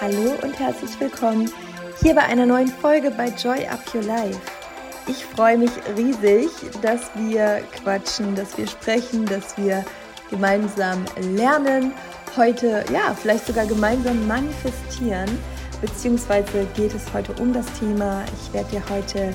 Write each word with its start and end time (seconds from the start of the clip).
Hallo 0.00 0.34
und 0.42 0.58
herzlich 0.58 0.98
willkommen 0.98 1.48
hier 2.02 2.16
bei 2.16 2.22
einer 2.22 2.44
neuen 2.44 2.66
Folge 2.66 3.12
bei 3.12 3.28
Joy 3.28 3.68
Up 3.68 3.94
Your 3.94 4.02
Life. 4.02 4.40
Ich 5.06 5.24
freue 5.24 5.58
mich 5.58 5.70
riesig, 5.96 6.48
dass 6.82 7.02
wir 7.14 7.62
quatschen, 7.80 8.34
dass 8.34 8.58
wir 8.58 8.66
sprechen, 8.66 9.26
dass 9.26 9.56
wir 9.56 9.84
gemeinsam 10.28 11.04
lernen, 11.36 11.92
heute 12.36 12.84
ja 12.92 13.14
vielleicht 13.14 13.46
sogar 13.46 13.66
gemeinsam 13.66 14.26
manifestieren, 14.26 15.38
beziehungsweise 15.80 16.66
geht 16.74 16.94
es 16.94 17.04
heute 17.14 17.32
um 17.40 17.52
das 17.52 17.66
Thema. 17.78 18.24
Ich 18.42 18.52
werde 18.52 18.70
dir 18.70 18.82
heute 18.90 19.32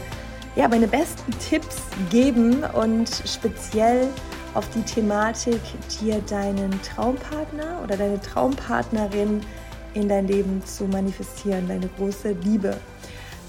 ja 0.58 0.68
meine 0.68 0.88
besten 0.88 1.32
Tipps 1.40 1.78
geben 2.10 2.66
und 2.74 3.10
speziell 3.26 4.10
auf 4.54 4.70
die 4.70 4.84
Thematik, 4.84 5.60
dir 6.00 6.22
deinen 6.30 6.80
Traumpartner 6.82 7.82
oder 7.84 7.98
deine 7.98 8.22
Traumpartnerin 8.22 9.42
in 9.94 10.08
dein 10.08 10.28
Leben 10.28 10.64
zu 10.66 10.86
manifestieren, 10.86 11.68
deine 11.68 11.88
große 11.98 12.36
Liebe. 12.44 12.78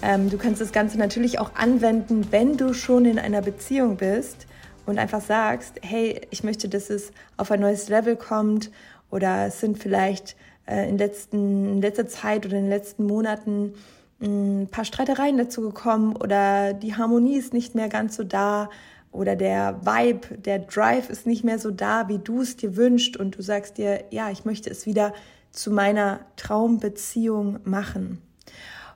Ähm, 0.02 0.30
du 0.30 0.38
kannst 0.38 0.60
das 0.60 0.72
Ganze 0.72 0.98
natürlich 0.98 1.38
auch 1.38 1.54
anwenden, 1.54 2.26
wenn 2.30 2.56
du 2.56 2.72
schon 2.74 3.04
in 3.04 3.18
einer 3.18 3.42
Beziehung 3.42 3.96
bist 3.96 4.46
und 4.86 4.98
einfach 4.98 5.20
sagst, 5.20 5.80
hey, 5.82 6.20
ich 6.30 6.44
möchte, 6.44 6.68
dass 6.68 6.90
es 6.90 7.12
auf 7.36 7.50
ein 7.50 7.60
neues 7.60 7.88
Level 7.88 8.16
kommt 8.16 8.70
oder 9.10 9.46
es 9.46 9.60
sind 9.60 9.78
vielleicht 9.78 10.36
äh, 10.66 10.88
in, 10.88 10.98
letzten, 10.98 11.74
in 11.74 11.80
letzter 11.82 12.06
Zeit 12.06 12.46
oder 12.46 12.56
in 12.56 12.64
den 12.64 12.70
letzten 12.70 13.06
Monaten 13.06 13.74
mm, 14.20 14.62
ein 14.62 14.68
paar 14.70 14.84
Streitereien 14.84 15.36
dazu 15.36 15.62
gekommen 15.62 16.16
oder 16.16 16.72
die 16.72 16.96
Harmonie 16.96 17.36
ist 17.36 17.52
nicht 17.52 17.74
mehr 17.74 17.88
ganz 17.88 18.16
so 18.16 18.24
da 18.24 18.70
oder 19.14 19.36
der 19.36 19.80
Vibe, 19.86 20.38
der 20.38 20.58
Drive 20.58 21.08
ist 21.08 21.24
nicht 21.26 21.44
mehr 21.44 21.58
so 21.60 21.70
da, 21.70 22.08
wie 22.08 22.18
du 22.18 22.42
es 22.42 22.56
dir 22.56 22.76
wünschst 22.76 23.16
und 23.16 23.38
du 23.38 23.42
sagst 23.42 23.78
dir, 23.78 24.04
ja, 24.10 24.30
ich 24.30 24.44
möchte 24.44 24.68
es 24.68 24.86
wieder 24.86 25.14
zu 25.52 25.70
meiner 25.70 26.20
Traumbeziehung 26.36 27.60
machen. 27.62 28.20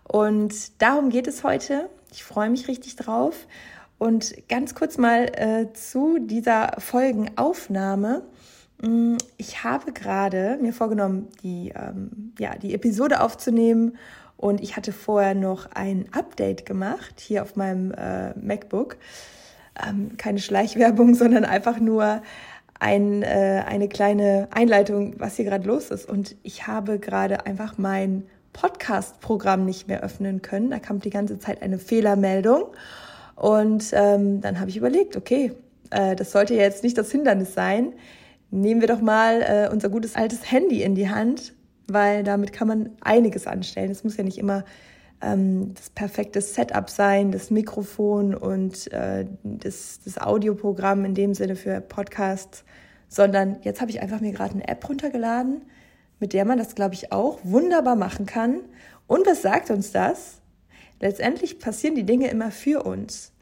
Und 0.02 0.82
darum 0.82 1.10
geht 1.10 1.28
es 1.28 1.44
heute. 1.44 1.88
Ich 2.10 2.24
freue 2.24 2.50
mich 2.50 2.66
richtig 2.66 2.96
drauf. 2.96 3.46
Und 3.98 4.34
ganz 4.48 4.74
kurz 4.74 4.98
mal 4.98 5.26
äh, 5.36 5.72
zu 5.72 6.18
dieser 6.18 6.72
Folgenaufnahme. 6.78 8.22
Mm, 8.82 9.16
ich 9.36 9.62
habe 9.62 9.92
gerade 9.92 10.58
mir 10.60 10.72
vorgenommen, 10.72 11.28
die, 11.44 11.72
ähm, 11.76 12.32
ja, 12.40 12.56
die 12.56 12.74
Episode 12.74 13.20
aufzunehmen 13.20 13.96
und 14.36 14.60
ich 14.60 14.76
hatte 14.76 14.92
vorher 14.92 15.34
noch 15.34 15.70
ein 15.72 16.06
Update 16.12 16.66
gemacht 16.66 17.20
hier 17.20 17.42
auf 17.42 17.54
meinem 17.54 17.92
äh, 17.92 18.34
MacBook. 18.34 18.96
Ähm, 19.86 20.16
keine 20.16 20.38
Schleichwerbung, 20.38 21.14
sondern 21.16 21.44
einfach 21.44 21.80
nur 21.80 22.22
ein, 22.80 23.22
äh, 23.22 23.64
eine 23.66 23.88
kleine 23.88 24.48
Einleitung, 24.50 25.14
was 25.18 25.36
hier 25.36 25.44
gerade 25.44 25.66
los 25.66 25.90
ist. 25.90 26.08
Und 26.08 26.36
ich 26.42 26.66
habe 26.66 26.98
gerade 26.98 27.46
einfach 27.46 27.76
mein 27.76 28.24
Podcast-Programm 28.52 29.64
nicht 29.64 29.88
mehr 29.88 30.02
öffnen 30.02 30.42
können. 30.42 30.70
Da 30.70 30.78
kam 30.78 31.00
die 31.00 31.10
ganze 31.10 31.38
Zeit 31.38 31.62
eine 31.62 31.78
Fehlermeldung. 31.78 32.64
Und 33.36 33.90
ähm, 33.92 34.40
dann 34.40 34.58
habe 34.58 34.70
ich 34.70 34.76
überlegt, 34.76 35.16
okay, 35.16 35.52
äh, 35.90 36.16
das 36.16 36.32
sollte 36.32 36.54
ja 36.54 36.62
jetzt 36.62 36.82
nicht 36.82 36.98
das 36.98 37.10
Hindernis 37.10 37.54
sein. 37.54 37.92
Nehmen 38.50 38.80
wir 38.80 38.88
doch 38.88 39.00
mal 39.00 39.42
äh, 39.42 39.68
unser 39.72 39.90
gutes 39.90 40.16
altes 40.16 40.50
Handy 40.50 40.82
in 40.82 40.94
die 40.94 41.10
Hand, 41.10 41.54
weil 41.86 42.24
damit 42.24 42.52
kann 42.52 42.68
man 42.68 42.90
einiges 43.00 43.46
anstellen. 43.46 43.90
Es 43.90 44.04
muss 44.04 44.16
ja 44.16 44.24
nicht 44.24 44.38
immer 44.38 44.64
ähm, 45.20 45.74
das 45.74 45.90
perfekte 45.90 46.40
Setup 46.40 46.88
sein, 46.88 47.32
das 47.32 47.50
Mikrofon 47.50 48.34
und 48.34 48.92
äh, 48.92 49.26
das, 49.42 50.00
das 50.04 50.18
Audioprogramm 50.18 51.04
in 51.04 51.14
dem 51.14 51.34
Sinne 51.34 51.56
für 51.56 51.80
Podcasts, 51.80 52.64
sondern 53.08 53.58
jetzt 53.62 53.80
habe 53.80 53.90
ich 53.90 54.00
einfach 54.00 54.20
mir 54.20 54.32
gerade 54.32 54.54
eine 54.54 54.68
App 54.68 54.88
runtergeladen, 54.88 55.62
mit 56.20 56.32
der 56.32 56.44
man 56.44 56.58
das, 56.58 56.74
glaube 56.74 56.94
ich, 56.94 57.12
auch 57.12 57.38
wunderbar 57.42 57.96
machen 57.96 58.26
kann. 58.26 58.60
Und 59.06 59.26
was 59.26 59.42
sagt 59.42 59.70
uns 59.70 59.92
das? 59.92 60.40
Letztendlich 61.00 61.58
passieren 61.58 61.94
die 61.94 62.04
Dinge 62.04 62.28
immer 62.28 62.50
für 62.50 62.82
uns. 62.82 63.32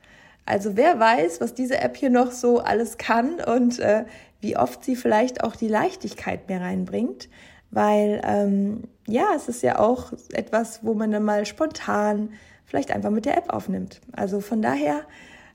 Also 0.45 0.77
wer 0.77 1.00
weiß, 1.00 1.41
was 1.41 1.55
diese 1.55 1.79
App 1.79 1.97
hier 1.97 2.11
noch 2.11 2.31
so 2.31 2.61
alles 2.61 2.99
kann 2.99 3.41
und 3.41 3.81
äh, 3.81 4.05
wie 4.41 4.56
oft 4.56 4.84
sie 4.84 4.95
vielleicht 4.95 5.43
auch 5.43 5.56
die 5.56 5.69
Leichtigkeit 5.69 6.49
mehr 6.49 6.61
reinbringt 6.61 7.29
weil 7.71 8.21
ähm, 8.25 8.84
ja, 9.06 9.28
es 9.34 9.49
ist 9.49 9.62
ja 9.62 9.78
auch 9.78 10.12
etwas, 10.33 10.81
wo 10.83 10.94
man 10.94 11.11
dann 11.11 11.25
mal 11.25 11.47
spontan 11.47 12.31
vielleicht 12.65 12.91
einfach 12.91 13.11
mit 13.11 13.25
der 13.25 13.37
App 13.37 13.53
aufnimmt. 13.53 14.00
Also 14.12 14.41
von 14.41 14.61
daher 14.61 15.03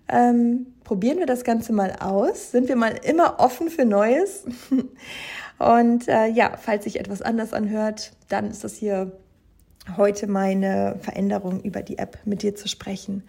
ähm, 0.08 0.68
probieren 0.84 1.20
wir 1.20 1.26
das 1.26 1.44
Ganze 1.44 1.74
mal 1.74 1.96
aus, 2.00 2.52
sind 2.52 2.68
wir 2.68 2.76
mal 2.76 3.00
immer 3.04 3.40
offen 3.40 3.70
für 3.70 3.86
Neues. 3.86 4.46
Und 5.60 6.08
äh, 6.08 6.28
ja, 6.28 6.58
falls 6.58 6.86
sich 6.86 7.00
etwas 7.00 7.22
anders 7.22 7.54
anhört, 7.54 8.14
dann 8.30 8.50
ist 8.50 8.64
das 8.64 8.76
hier 8.76 9.12
heute 9.96 10.28
meine 10.28 10.98
Veränderung 11.02 11.62
über 11.62 11.82
die 11.82 11.98
App 11.98 12.20
mit 12.26 12.44
dir 12.44 12.56
zu 12.56 12.68
sprechen. 12.68 13.24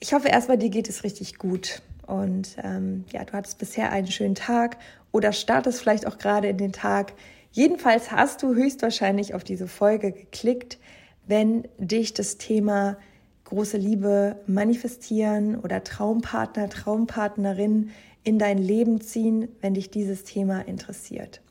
Ich 0.00 0.14
hoffe 0.14 0.28
erstmal, 0.28 0.58
dir 0.58 0.70
geht 0.70 0.88
es 0.88 1.04
richtig 1.04 1.38
gut. 1.38 1.82
Und 2.06 2.56
ähm, 2.62 3.04
ja, 3.12 3.24
du 3.24 3.32
hattest 3.34 3.58
bisher 3.58 3.90
einen 3.90 4.08
schönen 4.08 4.34
Tag 4.34 4.76
oder 5.12 5.32
startest 5.32 5.80
vielleicht 5.80 6.06
auch 6.06 6.18
gerade 6.18 6.48
in 6.48 6.58
den 6.58 6.72
Tag. 6.72 7.12
Jedenfalls 7.52 8.10
hast 8.10 8.42
du 8.42 8.54
höchstwahrscheinlich 8.54 9.34
auf 9.34 9.44
diese 9.44 9.68
Folge 9.68 10.12
geklickt, 10.12 10.78
wenn 11.26 11.68
dich 11.78 12.14
das 12.14 12.38
Thema 12.38 12.96
große 13.44 13.76
Liebe 13.76 14.40
manifestieren 14.46 15.60
oder 15.60 15.84
Traumpartner, 15.84 16.70
Traumpartnerin 16.70 17.90
in 18.24 18.38
dein 18.38 18.56
Leben 18.56 19.02
ziehen, 19.02 19.48
wenn 19.60 19.74
dich 19.74 19.90
dieses 19.90 20.24
Thema 20.24 20.60
interessiert. 20.62 21.42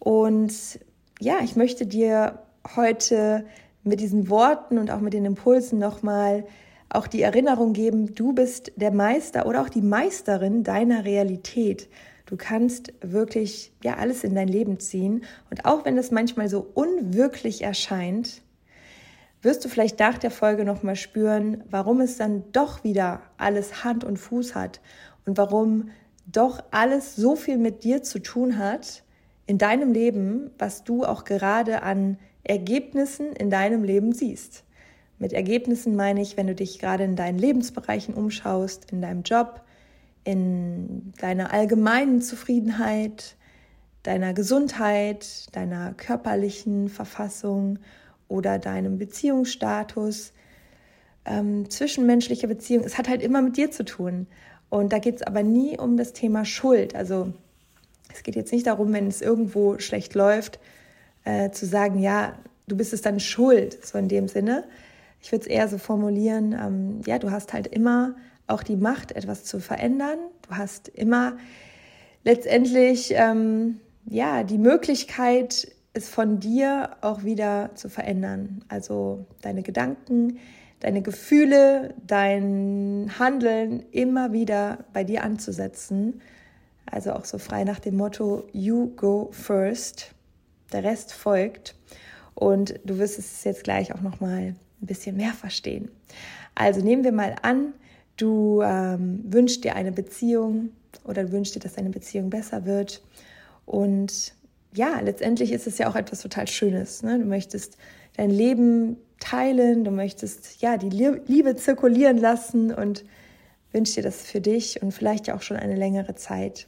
Und 0.00 0.52
ja, 1.20 1.38
ich 1.42 1.54
möchte 1.54 1.86
dir 1.86 2.40
heute 2.74 3.46
mit 3.84 4.00
diesen 4.00 4.28
Worten 4.28 4.78
und 4.78 4.90
auch 4.90 5.00
mit 5.00 5.12
den 5.12 5.24
Impulsen 5.24 5.78
nochmal 5.78 6.44
auch 6.90 7.06
die 7.06 7.22
Erinnerung 7.22 7.74
geben, 7.74 8.14
du 8.14 8.32
bist 8.32 8.72
der 8.76 8.90
Meister 8.90 9.46
oder 9.46 9.60
auch 9.62 9.68
die 9.68 9.82
Meisterin 9.82 10.64
deiner 10.64 11.04
Realität. 11.04 11.88
Du 12.28 12.36
kannst 12.36 12.92
wirklich 13.00 13.72
ja 13.82 13.96
alles 13.96 14.22
in 14.22 14.34
dein 14.34 14.48
Leben 14.48 14.78
ziehen 14.78 15.24
und 15.48 15.64
auch 15.64 15.86
wenn 15.86 15.96
es 15.96 16.10
manchmal 16.10 16.50
so 16.50 16.70
unwirklich 16.74 17.62
erscheint, 17.62 18.42
wirst 19.40 19.64
du 19.64 19.70
vielleicht 19.70 19.98
nach 19.98 20.18
der 20.18 20.30
Folge 20.30 20.66
noch 20.66 20.82
mal 20.82 20.94
spüren, 20.94 21.64
warum 21.70 22.02
es 22.02 22.18
dann 22.18 22.44
doch 22.52 22.84
wieder 22.84 23.22
alles 23.38 23.82
Hand 23.82 24.04
und 24.04 24.18
Fuß 24.18 24.54
hat 24.54 24.82
und 25.24 25.38
warum 25.38 25.88
doch 26.26 26.62
alles 26.70 27.16
so 27.16 27.34
viel 27.34 27.56
mit 27.56 27.82
dir 27.82 28.02
zu 28.02 28.18
tun 28.18 28.58
hat 28.58 29.04
in 29.46 29.56
deinem 29.56 29.94
Leben, 29.94 30.50
was 30.58 30.84
du 30.84 31.06
auch 31.06 31.24
gerade 31.24 31.82
an 31.82 32.18
Ergebnissen 32.44 33.32
in 33.32 33.48
deinem 33.48 33.84
Leben 33.84 34.12
siehst. 34.12 34.64
Mit 35.18 35.32
Ergebnissen 35.32 35.96
meine 35.96 36.20
ich, 36.20 36.36
wenn 36.36 36.46
du 36.46 36.54
dich 36.54 36.78
gerade 36.78 37.04
in 37.04 37.16
deinen 37.16 37.38
Lebensbereichen 37.38 38.12
umschaust, 38.12 38.92
in 38.92 39.00
deinem 39.00 39.22
Job, 39.22 39.62
in 40.24 41.12
deiner 41.20 41.52
allgemeinen 41.52 42.20
Zufriedenheit, 42.20 43.36
deiner 44.02 44.34
Gesundheit, 44.34 45.54
deiner 45.54 45.94
körperlichen 45.94 46.88
Verfassung 46.88 47.78
oder 48.28 48.58
deinem 48.58 48.98
Beziehungsstatus, 48.98 50.32
ähm, 51.24 51.68
zwischenmenschliche 51.70 52.48
Beziehung. 52.48 52.84
Es 52.84 52.98
hat 52.98 53.08
halt 53.08 53.22
immer 53.22 53.42
mit 53.42 53.56
dir 53.56 53.70
zu 53.70 53.84
tun. 53.84 54.26
Und 54.70 54.92
da 54.92 54.98
geht 54.98 55.16
es 55.16 55.22
aber 55.22 55.42
nie 55.42 55.78
um 55.78 55.96
das 55.96 56.12
Thema 56.12 56.44
Schuld. 56.44 56.94
Also 56.94 57.32
es 58.12 58.22
geht 58.22 58.36
jetzt 58.36 58.52
nicht 58.52 58.66
darum, 58.66 58.92
wenn 58.92 59.08
es 59.08 59.22
irgendwo 59.22 59.78
schlecht 59.78 60.14
läuft, 60.14 60.58
äh, 61.24 61.50
zu 61.50 61.66
sagen, 61.66 61.98
ja, 61.98 62.34
du 62.66 62.76
bist 62.76 62.92
es 62.92 63.02
dann 63.02 63.20
schuld, 63.20 63.84
so 63.84 63.98
in 63.98 64.08
dem 64.08 64.28
Sinne. 64.28 64.64
Ich 65.20 65.32
würde 65.32 65.42
es 65.42 65.48
eher 65.48 65.68
so 65.68 65.78
formulieren, 65.78 66.52
ähm, 66.52 67.00
ja, 67.06 67.18
du 67.18 67.30
hast 67.30 67.52
halt 67.52 67.66
immer 67.66 68.14
auch 68.48 68.62
die 68.62 68.76
Macht, 68.76 69.12
etwas 69.12 69.44
zu 69.44 69.60
verändern. 69.60 70.18
Du 70.48 70.56
hast 70.56 70.88
immer 70.88 71.36
letztendlich 72.24 73.12
ähm, 73.14 73.80
ja 74.06 74.42
die 74.42 74.58
Möglichkeit, 74.58 75.70
es 75.92 76.08
von 76.08 76.40
dir 76.40 76.96
auch 77.00 77.24
wieder 77.24 77.70
zu 77.74 77.88
verändern. 77.88 78.64
Also 78.68 79.26
deine 79.42 79.62
Gedanken, 79.62 80.38
deine 80.80 81.02
Gefühle, 81.02 81.94
dein 82.06 83.10
Handeln 83.18 83.84
immer 83.90 84.32
wieder 84.32 84.84
bei 84.92 85.04
dir 85.04 85.24
anzusetzen. 85.24 86.20
Also 86.86 87.12
auch 87.12 87.24
so 87.24 87.38
frei 87.38 87.64
nach 87.64 87.80
dem 87.80 87.96
Motto 87.96 88.46
You 88.52 88.94
go 88.96 89.28
first. 89.32 90.14
Der 90.72 90.84
Rest 90.84 91.12
folgt. 91.12 91.74
Und 92.34 92.78
du 92.84 92.98
wirst 92.98 93.18
es 93.18 93.44
jetzt 93.44 93.64
gleich 93.64 93.92
auch 93.92 94.00
noch 94.00 94.20
mal 94.20 94.54
ein 94.80 94.86
bisschen 94.86 95.16
mehr 95.16 95.32
verstehen. 95.32 95.90
Also 96.54 96.80
nehmen 96.80 97.04
wir 97.04 97.12
mal 97.12 97.36
an, 97.42 97.72
du 98.18 98.60
ähm, 98.62 99.24
wünschst 99.24 99.64
dir 99.64 99.74
eine 99.74 99.92
Beziehung 99.92 100.70
oder 101.04 101.32
wünschst 101.32 101.54
dir, 101.54 101.60
dass 101.60 101.74
deine 101.74 101.90
Beziehung 101.90 102.28
besser 102.28 102.66
wird. 102.66 103.02
Und 103.64 104.34
ja, 104.74 105.00
letztendlich 105.00 105.52
ist 105.52 105.66
es 105.66 105.78
ja 105.78 105.88
auch 105.88 105.96
etwas 105.96 106.20
total 106.20 106.46
Schönes. 106.46 107.02
Ne? 107.02 107.18
Du 107.18 107.24
möchtest 107.24 107.78
dein 108.16 108.30
Leben 108.30 108.96
teilen, 109.20 109.84
du 109.84 109.90
möchtest 109.90 110.60
ja 110.60 110.76
die 110.76 110.90
Liebe 110.90 111.56
zirkulieren 111.56 112.18
lassen 112.18 112.72
und 112.72 113.04
wünschst 113.72 113.96
dir 113.96 114.02
das 114.02 114.22
für 114.22 114.40
dich 114.40 114.82
und 114.82 114.92
vielleicht 114.92 115.26
ja 115.26 115.36
auch 115.36 115.42
schon 115.42 115.56
eine 115.56 115.76
längere 115.76 116.14
Zeit. 116.14 116.66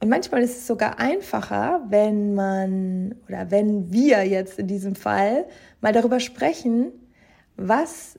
Und 0.00 0.08
manchmal 0.08 0.42
ist 0.42 0.56
es 0.56 0.66
sogar 0.66 0.98
einfacher, 0.98 1.84
wenn 1.88 2.34
man 2.34 3.14
oder 3.28 3.50
wenn 3.50 3.92
wir 3.92 4.24
jetzt 4.24 4.58
in 4.58 4.66
diesem 4.66 4.94
Fall 4.94 5.44
mal 5.82 5.92
darüber 5.92 6.20
sprechen, 6.20 6.92
was 7.56 8.18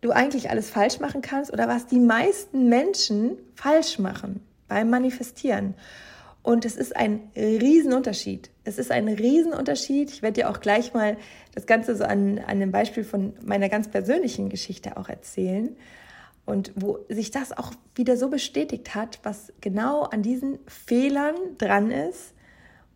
du 0.00 0.10
eigentlich 0.10 0.50
alles 0.50 0.70
falsch 0.70 1.00
machen 1.00 1.22
kannst 1.22 1.52
oder 1.52 1.68
was 1.68 1.86
die 1.86 2.00
meisten 2.00 2.68
Menschen 2.68 3.36
falsch 3.54 3.98
machen 3.98 4.40
beim 4.68 4.90
Manifestieren. 4.90 5.74
Und 6.42 6.64
es 6.64 6.76
ist 6.76 6.96
ein 6.96 7.30
Riesenunterschied. 7.36 8.50
Es 8.64 8.78
ist 8.78 8.90
ein 8.90 9.08
Riesenunterschied. 9.08 10.10
Ich 10.10 10.22
werde 10.22 10.40
dir 10.40 10.50
auch 10.50 10.60
gleich 10.60 10.94
mal 10.94 11.18
das 11.54 11.66
Ganze 11.66 11.96
so 11.96 12.04
an, 12.04 12.38
an 12.38 12.44
einem 12.44 12.72
Beispiel 12.72 13.04
von 13.04 13.34
meiner 13.44 13.68
ganz 13.68 13.88
persönlichen 13.88 14.48
Geschichte 14.48 14.96
auch 14.96 15.10
erzählen. 15.10 15.76
Und 16.46 16.72
wo 16.76 16.98
sich 17.08 17.30
das 17.30 17.56
auch 17.56 17.72
wieder 17.94 18.16
so 18.16 18.28
bestätigt 18.28 18.94
hat, 18.94 19.20
was 19.22 19.52
genau 19.60 20.04
an 20.04 20.22
diesen 20.22 20.58
Fehlern 20.66 21.34
dran 21.58 21.90
ist. 21.90 22.32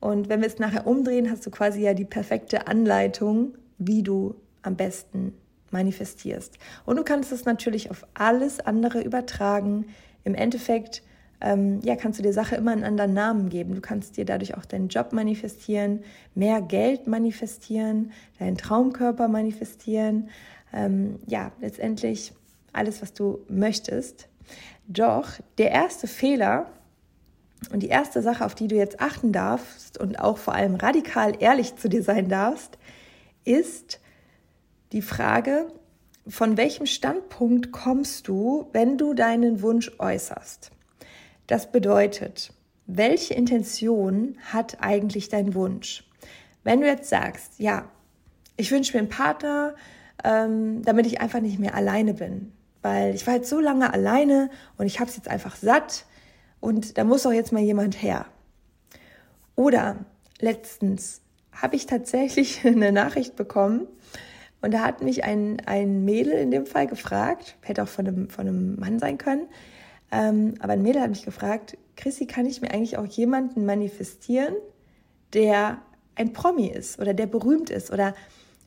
Und 0.00 0.28
wenn 0.30 0.40
wir 0.40 0.48
es 0.48 0.58
nachher 0.58 0.86
umdrehen, 0.86 1.30
hast 1.30 1.44
du 1.44 1.50
quasi 1.50 1.82
ja 1.82 1.92
die 1.92 2.06
perfekte 2.06 2.66
Anleitung, 2.66 3.54
wie 3.78 4.02
du 4.02 4.36
am 4.62 4.76
besten 4.76 5.34
manifestierst. 5.74 6.56
Und 6.86 6.96
du 6.96 7.04
kannst 7.04 7.30
es 7.32 7.44
natürlich 7.44 7.90
auf 7.90 8.06
alles 8.14 8.60
andere 8.60 9.02
übertragen. 9.02 9.86
Im 10.24 10.34
Endeffekt 10.34 11.02
ähm, 11.44 11.80
ja, 11.82 11.94
kannst 11.94 12.18
du 12.18 12.22
der 12.22 12.32
Sache 12.32 12.56
immer 12.56 12.72
einen 12.72 12.84
anderen 12.84 13.12
Namen 13.12 13.50
geben. 13.50 13.74
Du 13.74 13.82
kannst 13.82 14.16
dir 14.16 14.24
dadurch 14.24 14.56
auch 14.56 14.64
deinen 14.64 14.88
Job 14.88 15.12
manifestieren, 15.12 16.02
mehr 16.34 16.62
Geld 16.62 17.06
manifestieren, 17.06 18.12
deinen 18.38 18.56
Traumkörper 18.56 19.28
manifestieren. 19.28 20.30
Ähm, 20.72 21.18
ja, 21.26 21.52
letztendlich 21.60 22.32
alles, 22.72 23.02
was 23.02 23.12
du 23.12 23.40
möchtest. 23.48 24.28
Doch 24.86 25.28
der 25.58 25.70
erste 25.70 26.06
Fehler 26.06 26.70
und 27.72 27.82
die 27.82 27.88
erste 27.88 28.22
Sache, 28.22 28.44
auf 28.44 28.54
die 28.54 28.68
du 28.68 28.76
jetzt 28.76 29.00
achten 29.00 29.32
darfst 29.32 29.98
und 29.98 30.18
auch 30.18 30.38
vor 30.38 30.54
allem 30.54 30.76
radikal 30.76 31.34
ehrlich 31.40 31.76
zu 31.76 31.88
dir 31.88 32.02
sein 32.02 32.28
darfst, 32.28 32.78
ist 33.44 34.00
die 34.94 35.02
Frage, 35.02 35.66
von 36.26 36.56
welchem 36.56 36.86
Standpunkt 36.86 37.72
kommst 37.72 38.28
du, 38.28 38.68
wenn 38.72 38.96
du 38.96 39.12
deinen 39.12 39.60
Wunsch 39.60 39.90
äußerst? 39.98 40.70
Das 41.48 41.72
bedeutet, 41.72 42.54
welche 42.86 43.34
Intention 43.34 44.38
hat 44.52 44.78
eigentlich 44.80 45.28
dein 45.28 45.54
Wunsch? 45.54 46.08
Wenn 46.62 46.80
du 46.80 46.86
jetzt 46.86 47.10
sagst, 47.10 47.58
ja, 47.58 47.90
ich 48.56 48.70
wünsche 48.70 48.92
mir 48.92 49.00
einen 49.00 49.08
Partner, 49.08 49.74
ähm, 50.22 50.82
damit 50.82 51.06
ich 51.06 51.20
einfach 51.20 51.40
nicht 51.40 51.58
mehr 51.58 51.74
alleine 51.74 52.14
bin, 52.14 52.52
weil 52.80 53.16
ich 53.16 53.26
war 53.26 53.34
jetzt 53.34 53.50
so 53.50 53.58
lange 53.58 53.92
alleine 53.92 54.48
und 54.78 54.86
ich 54.86 55.00
habe 55.00 55.10
es 55.10 55.16
jetzt 55.16 55.28
einfach 55.28 55.56
satt 55.56 56.06
und 56.60 56.98
da 56.98 57.04
muss 57.04 57.26
auch 57.26 57.32
jetzt 57.32 57.52
mal 57.52 57.62
jemand 57.62 58.00
her. 58.00 58.26
Oder 59.56 60.06
letztens 60.38 61.20
habe 61.50 61.74
ich 61.74 61.86
tatsächlich 61.86 62.60
eine 62.64 62.92
Nachricht 62.92 63.34
bekommen 63.34 63.88
und 64.64 64.72
da 64.72 64.80
hat 64.80 65.02
mich 65.02 65.24
ein, 65.24 65.60
ein 65.66 66.06
Mädel 66.06 66.32
in 66.32 66.50
dem 66.50 66.64
Fall 66.64 66.86
gefragt, 66.86 67.56
hätte 67.60 67.82
auch 67.82 67.88
von 67.88 68.06
einem, 68.06 68.30
von 68.30 68.48
einem 68.48 68.80
Mann 68.80 68.98
sein 68.98 69.18
können, 69.18 69.46
ähm, 70.10 70.54
aber 70.60 70.72
ein 70.72 70.82
Mädel 70.82 71.02
hat 71.02 71.10
mich 71.10 71.24
gefragt, 71.24 71.76
Chrissy, 71.96 72.26
kann 72.26 72.46
ich 72.46 72.62
mir 72.62 72.70
eigentlich 72.70 72.96
auch 72.96 73.04
jemanden 73.04 73.66
manifestieren, 73.66 74.54
der 75.34 75.82
ein 76.14 76.32
Promi 76.32 76.68
ist 76.68 76.98
oder 76.98 77.12
der 77.12 77.26
berühmt 77.26 77.68
ist? 77.68 77.90
Oder 77.90 78.14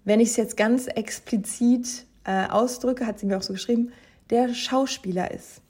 wenn 0.04 0.20
ich 0.20 0.30
es 0.30 0.36
jetzt 0.36 0.56
ganz 0.56 0.86
explizit 0.86 2.06
äh, 2.26 2.46
ausdrücke, 2.48 3.08
hat 3.08 3.18
sie 3.18 3.26
mir 3.26 3.38
auch 3.38 3.42
so 3.42 3.54
geschrieben, 3.54 3.92
der 4.30 4.54
Schauspieler 4.54 5.32
ist. 5.32 5.62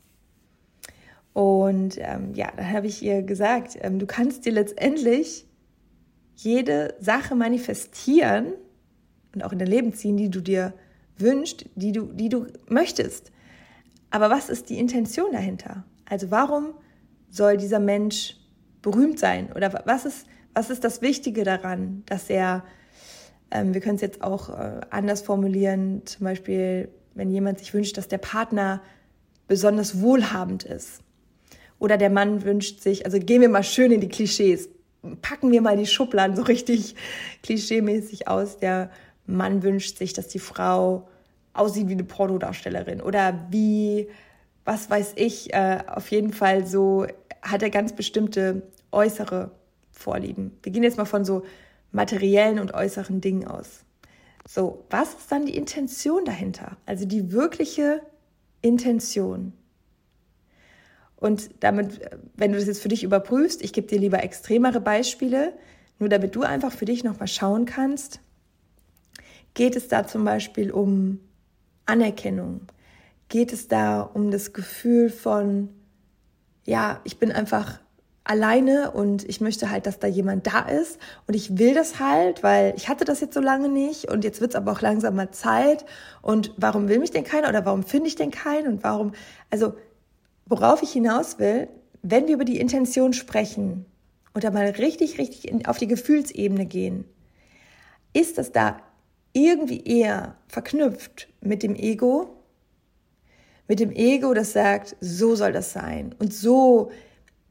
Und 1.31 1.97
ähm, 2.00 2.33
ja, 2.33 2.51
dann 2.53 2.69
habe 2.69 2.88
ich 2.88 3.01
ihr 3.01 3.21
gesagt, 3.21 3.77
ähm, 3.79 3.97
du 3.97 4.07
kannst 4.07 4.45
dir 4.45 4.51
letztendlich 4.51 5.45
jede 6.35 6.95
Sache 7.00 7.33
manifestieren 7.33 8.53
und 9.38 9.44
auch 9.44 9.51
in 9.51 9.60
dein 9.60 9.68
Leben 9.68 9.94
ziehen, 9.94 10.18
die 10.18 10.30
du 10.30 10.42
dir 10.42 10.74
wünschst, 11.18 11.66
die 11.75 11.92
du, 11.92 12.12
die 12.12 12.30
du 12.30 12.48
möchtest. 12.68 13.31
Aber 14.10 14.30
was 14.30 14.50
ist 14.50 14.69
die 14.69 14.80
Intention 14.80 15.31
dahinter? 15.31 15.84
Also 16.06 16.31
warum 16.31 16.74
soll 17.30 17.57
dieser 17.57 17.80
Mensch 17.80 18.36
berühmt 18.81 19.19
sein? 19.19 19.51
Oder 19.54 19.84
was 19.86 20.06
ist, 20.06 20.25
was 20.54 20.69
ist 20.69 20.84
das 20.84 21.01
Wichtige 21.01 21.44
daran, 21.44 22.04
dass 22.07 22.30
er, 22.30 22.63
ähm, 23.51 23.74
wir 23.74 23.81
können 23.81 23.95
es 23.95 24.01
jetzt 24.01 24.24
auch 24.24 24.50
äh, 24.50 24.81
anders 24.89 25.22
formulieren, 25.22 26.01
zum 26.06 26.24
Beispiel, 26.24 26.89
wenn 27.13 27.30
jemand 27.30 27.60
sich 27.60 27.74
wünscht, 27.74 27.98
dass 27.98 28.07
der 28.07 28.18
Partner 28.18 28.81
besonders 29.48 30.01
wohlhabend 30.01 30.63
ist. 30.63 31.01
Oder 31.80 31.98
der 31.98 32.10
Mann 32.10 32.44
wünscht 32.44 32.81
sich, 32.81 33.06
also 33.06 33.19
gehen 33.19 33.42
wir 33.42 33.50
mal 33.50 33.63
schön 33.63 33.92
in 33.92 34.01
die 34.01 34.10
Klischees, 34.10 34.69
packen 35.22 35.51
wir 35.51 35.62
mal 35.62 35.78
die 35.78 35.86
Schubladen 35.86 36.36
so 36.36 36.42
richtig 36.42 36.95
klischeemäßig 37.44 38.28
aus. 38.28 38.57
Der 38.57 38.89
Mann 39.27 39.62
wünscht 39.62 39.97
sich, 39.97 40.13
dass 40.13 40.27
die 40.27 40.39
Frau 40.39 41.07
aussieht 41.53 41.88
wie 41.89 41.94
eine 41.94 42.03
Pornodarstellerin 42.03 43.01
oder 43.01 43.47
wie, 43.50 44.07
was 44.65 44.89
weiß 44.89 45.13
ich, 45.15 45.53
äh, 45.53 45.79
auf 45.88 46.09
jeden 46.12 46.33
Fall 46.33 46.65
so 46.65 47.06
hat 47.41 47.62
er 47.62 47.69
ganz 47.69 47.94
bestimmte 47.94 48.63
äußere 48.91 49.51
Vorlieben. 49.91 50.57
Wir 50.63 50.71
gehen 50.71 50.83
jetzt 50.83 50.97
mal 50.97 51.06
von 51.06 51.25
so 51.25 51.44
materiellen 51.91 52.59
und 52.59 52.74
äußeren 52.74 53.21
Dingen 53.21 53.47
aus. 53.47 53.83
So, 54.47 54.85
was 54.89 55.09
ist 55.09 55.31
dann 55.31 55.45
die 55.45 55.57
Intention 55.57 56.24
dahinter? 56.24 56.77
Also 56.85 57.06
die 57.06 57.31
wirkliche 57.31 58.01
Intention. 58.62 59.53
Und 61.15 61.50
damit, 61.62 62.00
wenn 62.35 62.51
du 62.51 62.59
das 62.59 62.68
jetzt 62.68 62.81
für 62.81 62.89
dich 62.89 63.03
überprüfst, 63.03 63.62
ich 63.62 63.74
gebe 63.74 63.88
dir 63.88 64.00
lieber 64.00 64.24
extremere 64.24 64.79
Beispiele, 64.79 65.53
nur 66.00 66.09
damit 66.09 66.35
du 66.35 66.44
einfach 66.44 66.71
für 66.71 66.85
dich 66.85 67.03
nochmal 67.03 67.27
schauen 67.27 67.65
kannst, 67.65 68.19
geht 69.57 69.75
es 69.75 69.88
da 69.88 70.06
zum 70.06 70.24
Beispiel 70.24 70.71
um 70.71 71.19
Anerkennung? 71.88 72.62
Geht 73.27 73.51
es 73.51 73.68
da 73.68 74.01
um 74.01 74.30
das 74.30 74.54
Gefühl 74.54 75.09
von, 75.09 75.69
ja, 76.63 77.01
ich 77.06 77.18
bin 77.18 77.31
einfach 77.31 77.80
alleine 78.24 78.92
und 78.92 79.27
ich 79.27 79.42
möchte 79.42 79.71
halt, 79.71 79.88
dass 79.88 79.98
da 79.98 80.06
jemand 80.06 80.45
da 80.45 80.59
ist 80.59 81.00
und 81.25 81.33
ich 81.33 81.57
will 81.57 81.74
das 81.74 82.00
halt, 82.00 82.44
weil 82.44 82.75
ich 82.77 82.88
hatte 82.88 83.04
das 83.04 83.19
jetzt 83.19 83.33
so 83.33 83.39
lange 83.39 83.68
nicht 83.68 84.12
und 84.12 84.24
jetzt 84.24 84.42
wird 84.42 84.51
es 84.51 84.56
aber 84.56 84.71
auch 84.74 84.81
langsam 84.81 85.15
mal 85.15 85.31
Zeit 85.31 85.86
und 86.21 86.53
warum 86.57 86.88
will 86.88 87.00
mich 87.00 87.10
denn 87.10 87.24
keiner 87.24 87.50
oder 87.50 87.65
warum 87.65 87.81
finde 87.81 88.10
ich 88.10 88.15
denn 88.15 88.30
keinen 88.30 88.68
und 88.68 88.83
warum, 88.83 89.13
also 89.50 89.74
worauf 90.45 90.83
ich 90.83 90.92
hinaus 90.92 91.39
will, 91.39 91.68
wenn 92.03 92.27
wir 92.27 92.36
über 92.36 92.45
die 92.45 92.60
Intention 92.60 93.13
sprechen 93.13 93.88
und 94.36 94.44
da 94.44 94.51
mal 94.51 94.68
richtig, 94.68 95.18
richtig 95.18 95.67
auf 95.67 95.79
die 95.79 95.88
Gefühlsebene 95.88 96.67
gehen, 96.67 97.05
ist 98.13 98.38
das 98.38 98.51
da 98.51 98.77
irgendwie 99.38 99.84
eher 99.84 100.36
verknüpft 100.48 101.27
mit 101.41 101.63
dem 101.63 101.75
Ego, 101.75 102.36
mit 103.67 103.79
dem 103.79 103.91
Ego, 103.91 104.34
das 104.34 104.53
sagt, 104.53 104.96
so 105.00 105.36
soll 105.36 105.51
das 105.51 105.74
sein 105.74 106.15
und 106.20 106.34
so 106.34 106.91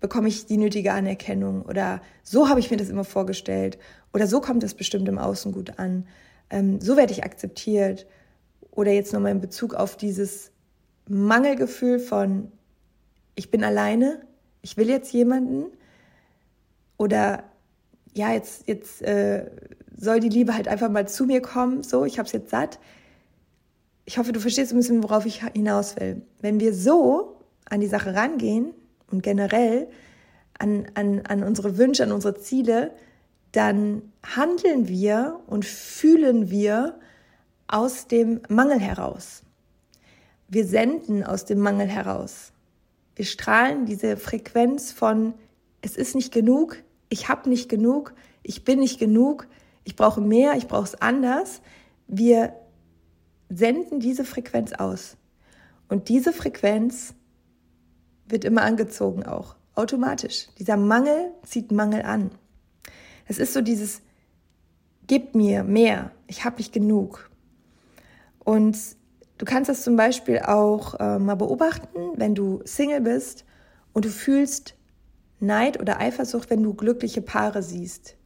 bekomme 0.00 0.28
ich 0.28 0.46
die 0.46 0.56
nötige 0.56 0.92
Anerkennung 0.92 1.62
oder 1.62 2.00
so 2.22 2.48
habe 2.48 2.60
ich 2.60 2.70
mir 2.70 2.76
das 2.76 2.88
immer 2.88 3.04
vorgestellt 3.04 3.78
oder 4.12 4.26
so 4.26 4.40
kommt 4.40 4.64
es 4.64 4.74
bestimmt 4.74 5.08
im 5.08 5.18
Außen 5.18 5.52
gut 5.52 5.78
an, 5.78 6.06
ähm, 6.50 6.80
so 6.80 6.96
werde 6.96 7.12
ich 7.12 7.24
akzeptiert 7.24 8.06
oder 8.70 8.90
jetzt 8.92 9.12
nochmal 9.12 9.32
in 9.32 9.40
Bezug 9.40 9.74
auf 9.74 9.96
dieses 9.96 10.50
Mangelgefühl 11.08 11.98
von, 11.98 12.50
ich 13.36 13.50
bin 13.50 13.62
alleine, 13.62 14.20
ich 14.62 14.76
will 14.76 14.88
jetzt 14.88 15.12
jemanden 15.12 15.66
oder 16.96 17.44
ja, 18.14 18.32
jetzt, 18.32 18.66
jetzt 18.66 19.02
äh, 19.02 19.50
soll 19.96 20.20
die 20.20 20.28
Liebe 20.28 20.54
halt 20.54 20.68
einfach 20.68 20.90
mal 20.90 21.08
zu 21.08 21.24
mir 21.24 21.40
kommen, 21.40 21.82
so, 21.82 22.04
ich 22.04 22.18
habe 22.18 22.26
es 22.26 22.32
jetzt 22.32 22.50
satt. 22.50 22.78
Ich 24.04 24.18
hoffe, 24.18 24.32
du 24.32 24.40
verstehst 24.40 24.72
ein 24.72 24.76
bisschen, 24.76 25.02
worauf 25.02 25.26
ich 25.26 25.44
hinaus 25.44 25.96
will. 25.96 26.22
Wenn 26.40 26.60
wir 26.60 26.74
so 26.74 27.40
an 27.64 27.80
die 27.80 27.86
Sache 27.86 28.14
rangehen 28.14 28.72
und 29.10 29.22
generell 29.22 29.88
an, 30.58 30.86
an, 30.94 31.22
an 31.26 31.42
unsere 31.42 31.76
Wünsche, 31.78 32.04
an 32.04 32.12
unsere 32.12 32.36
Ziele, 32.36 32.92
dann 33.52 34.02
handeln 34.22 34.88
wir 34.88 35.40
und 35.46 35.64
fühlen 35.64 36.50
wir 36.50 36.98
aus 37.68 38.06
dem 38.06 38.40
Mangel 38.48 38.78
heraus. 38.78 39.42
Wir 40.48 40.64
senden 40.64 41.24
aus 41.24 41.44
dem 41.44 41.58
Mangel 41.58 41.88
heraus. 41.88 42.52
Wir 43.16 43.24
strahlen 43.24 43.86
diese 43.86 44.16
Frequenz 44.16 44.92
von, 44.92 45.34
es 45.80 45.96
ist 45.96 46.14
nicht 46.14 46.32
genug, 46.32 46.76
ich 47.08 47.28
habe 47.28 47.48
nicht 47.48 47.68
genug, 47.68 48.14
ich 48.42 48.64
bin 48.64 48.78
nicht 48.78 49.00
genug, 49.00 49.48
ich 49.86 49.94
brauche 49.94 50.20
mehr, 50.20 50.56
ich 50.56 50.66
brauche 50.66 50.84
es 50.84 51.00
anders. 51.00 51.62
Wir 52.08 52.54
senden 53.48 54.00
diese 54.00 54.24
Frequenz 54.24 54.72
aus. 54.72 55.16
Und 55.88 56.08
diese 56.08 56.32
Frequenz 56.32 57.14
wird 58.26 58.44
immer 58.44 58.62
angezogen 58.62 59.24
auch, 59.24 59.54
automatisch. 59.76 60.48
Dieser 60.58 60.76
Mangel 60.76 61.30
zieht 61.44 61.70
Mangel 61.70 62.02
an. 62.02 62.32
Es 63.26 63.38
ist 63.38 63.52
so 63.52 63.60
dieses, 63.60 64.02
gib 65.06 65.36
mir 65.36 65.62
mehr, 65.62 66.10
ich 66.26 66.44
habe 66.44 66.56
nicht 66.56 66.72
genug. 66.72 67.30
Und 68.40 68.76
du 69.38 69.44
kannst 69.44 69.70
das 69.70 69.84
zum 69.84 69.94
Beispiel 69.94 70.40
auch 70.40 70.98
äh, 70.98 71.20
mal 71.20 71.36
beobachten, 71.36 72.00
wenn 72.16 72.34
du 72.34 72.60
Single 72.64 73.02
bist 73.02 73.44
und 73.92 74.04
du 74.04 74.08
fühlst 74.08 74.74
Neid 75.38 75.78
oder 75.78 76.00
Eifersucht, 76.00 76.50
wenn 76.50 76.64
du 76.64 76.74
glückliche 76.74 77.22
Paare 77.22 77.62
siehst, 77.62 78.16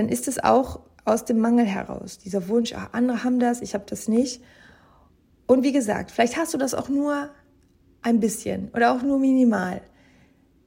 dann 0.00 0.08
ist 0.08 0.28
es 0.28 0.42
auch 0.42 0.80
aus 1.04 1.26
dem 1.26 1.40
Mangel 1.40 1.66
heraus. 1.66 2.16
Dieser 2.16 2.48
Wunsch, 2.48 2.72
ach, 2.74 2.88
andere 2.92 3.22
haben 3.22 3.38
das, 3.38 3.60
ich 3.60 3.74
habe 3.74 3.84
das 3.86 4.08
nicht. 4.08 4.42
Und 5.46 5.62
wie 5.62 5.72
gesagt, 5.72 6.10
vielleicht 6.10 6.38
hast 6.38 6.54
du 6.54 6.58
das 6.58 6.72
auch 6.72 6.88
nur 6.88 7.28
ein 8.00 8.18
bisschen 8.18 8.70
oder 8.74 8.94
auch 8.94 9.02
nur 9.02 9.18
minimal. 9.18 9.82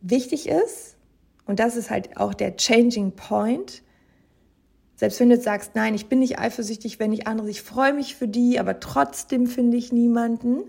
Wichtig 0.01 0.47
ist, 0.47 0.97
und 1.45 1.59
das 1.59 1.75
ist 1.75 1.89
halt 1.89 2.15
auch 2.17 2.35
der 2.35 2.57
Changing 2.57 3.13
Point, 3.13 3.81
selbst 4.95 5.19
wenn 5.19 5.29
du 5.29 5.35
jetzt 5.35 5.45
sagst, 5.45 5.71
nein, 5.73 5.95
ich 5.95 6.07
bin 6.07 6.19
nicht 6.19 6.37
eifersüchtig, 6.37 6.99
wenn 6.99 7.11
ich 7.11 7.25
andere, 7.25 7.49
ich 7.49 7.63
freue 7.63 7.93
mich 7.93 8.15
für 8.15 8.27
die, 8.27 8.59
aber 8.59 8.79
trotzdem 8.79 9.47
finde 9.47 9.77
ich 9.77 9.91
niemanden, 9.91 10.63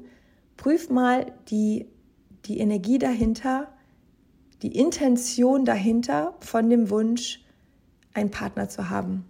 prüf 0.56 0.88
mal 0.88 1.33
die, 1.50 1.87
die 2.47 2.59
Energie 2.59 2.99
dahinter, 2.99 3.68
die 4.62 4.75
Intention 4.75 5.66
dahinter 5.66 6.35
von 6.40 6.71
dem 6.71 6.88
Wunsch, 6.88 7.43
einen 8.14 8.30
Partner 8.30 8.68
zu 8.68 8.90
haben. 8.90 9.28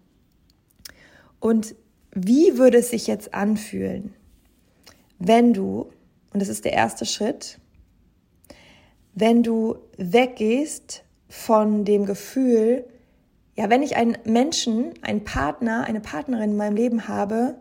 Und 1.40 1.74
wie 2.12 2.58
würde 2.58 2.78
es 2.78 2.90
sich 2.90 3.06
jetzt 3.06 3.34
anfühlen, 3.34 4.14
wenn 5.18 5.52
du, 5.52 5.90
und 6.32 6.40
das 6.40 6.48
ist 6.48 6.64
der 6.64 6.72
erste 6.72 7.06
Schritt, 7.06 7.58
wenn 9.14 9.42
du 9.42 9.76
weggehst 9.96 11.04
von 11.28 11.84
dem 11.84 12.04
Gefühl, 12.06 12.84
ja, 13.56 13.70
wenn 13.70 13.82
ich 13.82 13.96
einen 13.96 14.16
Menschen, 14.24 14.94
einen 15.02 15.24
Partner, 15.24 15.84
eine 15.84 16.00
Partnerin 16.00 16.50
in 16.50 16.56
meinem 16.56 16.76
Leben 16.76 17.08
habe, 17.08 17.56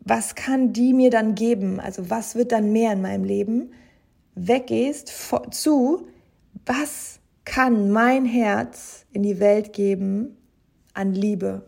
was 0.00 0.34
kann 0.34 0.72
die 0.72 0.92
mir 0.92 1.10
dann 1.10 1.34
geben? 1.34 1.80
Also 1.80 2.10
was 2.10 2.34
wird 2.34 2.52
dann 2.52 2.72
mehr 2.72 2.92
in 2.92 3.02
meinem 3.02 3.24
Leben? 3.24 3.72
Weggehst 4.34 5.12
zu, 5.50 6.06
was 6.64 7.18
kann 7.46 7.90
mein 7.90 8.26
Herz 8.26 9.06
in 9.12 9.22
die 9.22 9.40
Welt 9.40 9.72
geben 9.72 10.36
an 10.92 11.14
Liebe? 11.14 11.62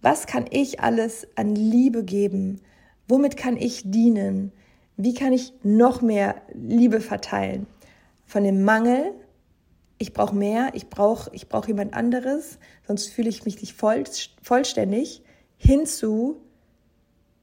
Was 0.00 0.26
kann 0.26 0.46
ich 0.48 0.80
alles 0.80 1.26
an 1.36 1.54
Liebe 1.54 2.04
geben? 2.04 2.62
Womit 3.08 3.36
kann 3.36 3.58
ich 3.58 3.82
dienen? 3.84 4.52
Wie 4.96 5.12
kann 5.12 5.34
ich 5.34 5.52
noch 5.62 6.00
mehr 6.00 6.36
Liebe 6.54 7.00
verteilen? 7.00 7.66
Von 8.24 8.44
dem 8.44 8.64
Mangel, 8.64 9.12
ich 9.98 10.12
brauche 10.14 10.34
mehr, 10.34 10.70
ich 10.72 10.88
brauche 10.88 11.30
ich 11.34 11.48
brauch 11.48 11.66
jemand 11.66 11.94
anderes, 11.94 12.58
sonst 12.86 13.08
fühle 13.08 13.28
ich 13.28 13.44
mich 13.44 13.60
nicht 13.60 13.74
voll, 13.74 14.04
vollständig, 14.40 15.22
hinzu, 15.58 16.40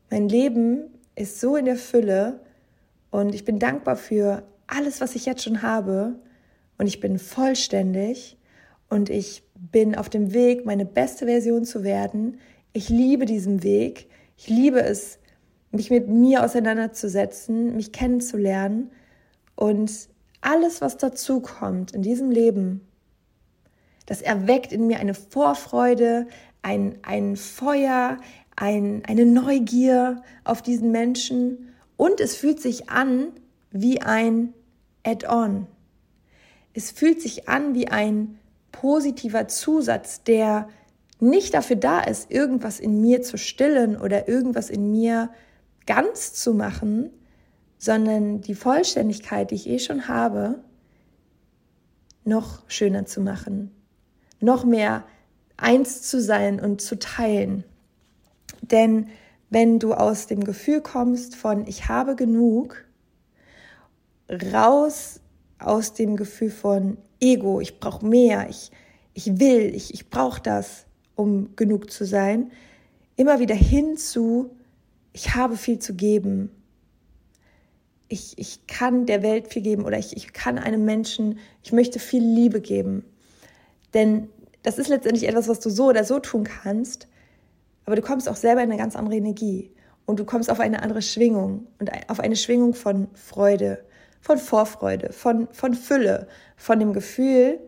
mein 0.10 0.28
Leben 0.30 0.86
ist 1.16 1.39
so 1.39 1.56
in 1.56 1.66
der 1.66 1.75
Fülle 1.75 2.39
und 3.12 3.36
ich 3.36 3.46
bin 3.46 3.60
dankbar 3.60 3.98
für 3.98 4.44
alles, 4.66 5.01
was 5.01 5.16
ich 5.16 5.25
jetzt 5.25 5.44
schon 5.44 5.62
habe 5.62 6.16
und 6.79 6.88
ich 6.88 7.00
bin 7.00 7.19
vollständig 7.19 8.38
und 8.89 9.12
ich 9.12 9.43
bin 9.53 9.95
auf 9.95 10.09
dem 10.09 10.33
Weg, 10.33 10.65
meine 10.65 10.86
beste 10.86 11.25
Version 11.25 11.65
zu 11.65 11.83
werden. 11.83 12.39
Ich 12.74 12.89
liebe 12.89 13.25
diesen 13.25 13.62
Weg. 13.62 14.09
Ich 14.38 14.48
liebe 14.48 14.81
es, 14.81 15.19
mich 15.71 15.91
mit 15.91 16.07
mir 16.07 16.43
auseinanderzusetzen, 16.43 17.75
mich 17.75 17.91
kennenzulernen 17.91 18.89
und 19.55 19.91
alles, 20.41 20.79
was 20.81 20.98
dazu 20.98 21.41
kommt 21.41 21.91
in 21.91 22.01
diesem 22.01 22.31
Leben, 22.31 22.81
das 24.05 24.21
erweckt 24.21 24.71
in 24.71 24.88
mir 24.88 25.00
eine 25.00 25.13
Vorfreude, 25.13 26.27
ein, 26.62 26.98
ein 27.03 27.36
Feuer, 27.36 28.17
ein, 28.55 29.03
eine 29.05 29.25
Neugier 29.25 30.24
auf 30.45 30.62
diesen 30.62 30.91
Menschen 30.91 31.74
und 31.98 32.21
es 32.21 32.36
fühlt 32.36 32.62
sich 32.62 32.89
an 32.89 33.27
wie 33.69 34.01
ein 34.01 34.53
Add-on. 35.05 35.67
Es 36.74 36.92
fühlt 36.92 37.22
sich 37.22 37.50
an 37.50 37.74
wie 37.74 37.88
ein 37.88 38.40
positiver 38.72 39.48
Zusatz, 39.48 40.24
der 40.24 40.70
nicht 41.20 41.54
dafür 41.54 41.76
da 41.76 42.02
ist, 42.02 42.32
irgendwas 42.32 42.80
in 42.80 43.02
mir 43.02 43.22
zu 43.22 43.38
stillen 43.38 44.00
oder 44.00 44.28
irgendwas 44.28 44.70
in 44.70 44.92
mir 44.92 45.30
ganz 45.86 46.34
zu 46.34 46.54
machen, 46.54 47.10
sondern 47.78 48.42
die 48.42 48.56
Vollständigkeit, 48.56 49.52
die 49.52 49.56
ich 49.56 49.68
eh 49.68 49.80
schon 49.80 50.08
habe, 50.08 50.64
noch 52.24 52.64
schöner 52.70 53.06
zu 53.06 53.22
machen, 53.22 53.72
noch 54.40 54.64
mehr 54.64 55.04
eins 55.58 56.04
zu 56.04 56.22
sein 56.22 56.60
und 56.60 56.82
zu 56.82 56.98
teilen. 57.00 57.64
Denn 58.62 59.10
wenn 59.50 59.80
du 59.80 59.94
aus 59.94 60.28
dem 60.28 60.44
Gefühl 60.44 60.82
kommst 60.82 61.36
von 61.36 61.66
ich 61.68 61.88
habe 61.88 62.16
genug, 62.16 62.86
raus 64.30 65.19
aus 65.60 65.94
dem 65.94 66.16
Gefühl 66.16 66.51
von 66.51 66.98
Ego, 67.20 67.60
ich 67.60 67.80
brauche 67.80 68.06
mehr, 68.06 68.48
ich, 68.50 68.72
ich 69.13 69.39
will, 69.39 69.75
ich, 69.75 69.94
ich 69.94 70.10
brauche 70.10 70.42
das, 70.42 70.86
um 71.16 71.56
genug 71.56 71.92
zu 71.92 72.06
sein, 72.06 72.51
immer 73.16 73.39
wieder 73.39 73.56
hin 73.56 73.98
zu, 73.98 74.56
ich 75.12 75.36
habe 75.36 75.58
viel 75.58 75.80
zu 75.80 75.94
geben. 75.94 76.50
Ich, 78.08 78.38
ich 78.38 78.66
kann 78.66 79.06
der 79.06 79.22
Welt 79.22 79.50
viel 79.50 79.62
geben 79.62 79.86
oder 79.86 80.00
ich, 80.00 80.16
ich 80.16 80.34
kann 80.34 80.58
einem 80.58 80.86
Menschen, 80.86 81.39
ich 81.62 81.74
möchte 81.74 82.00
viel 82.00 82.24
Liebe 82.24 82.62
geben. 82.62 83.04
Denn 83.94 84.30
das 84.63 84.78
ist 84.78 84.88
letztendlich 84.88 85.28
etwas, 85.28 85.48
was 85.48 85.60
du 85.60 85.70
so 85.70 85.88
oder 85.89 86.04
so 86.04 86.20
tun 86.20 86.44
kannst, 86.44 87.08
aber 87.86 87.96
du 87.96 88.01
kommst 88.01 88.30
auch 88.30 88.36
selber 88.36 88.63
in 88.63 88.72
eine 88.72 88.80
ganz 88.80 88.96
andere 88.96 89.16
Energie 89.16 89.72
und 90.06 90.20
du 90.20 90.25
kommst 90.25 90.50
auf 90.50 90.60
eine 90.60 90.82
andere 90.82 91.01
Schwingung 91.01 91.68
und 91.80 91.92
auf 92.08 92.20
eine 92.20 92.36
Schwingung 92.36 92.74
von 92.74 93.10
Freude, 93.13 93.84
von 94.22 94.38
Vorfreude, 94.38 95.14
von, 95.14 95.48
von 95.52 95.74
Fülle, 95.74 96.28
von 96.56 96.80
dem 96.80 96.94
Gefühl, 96.94 97.60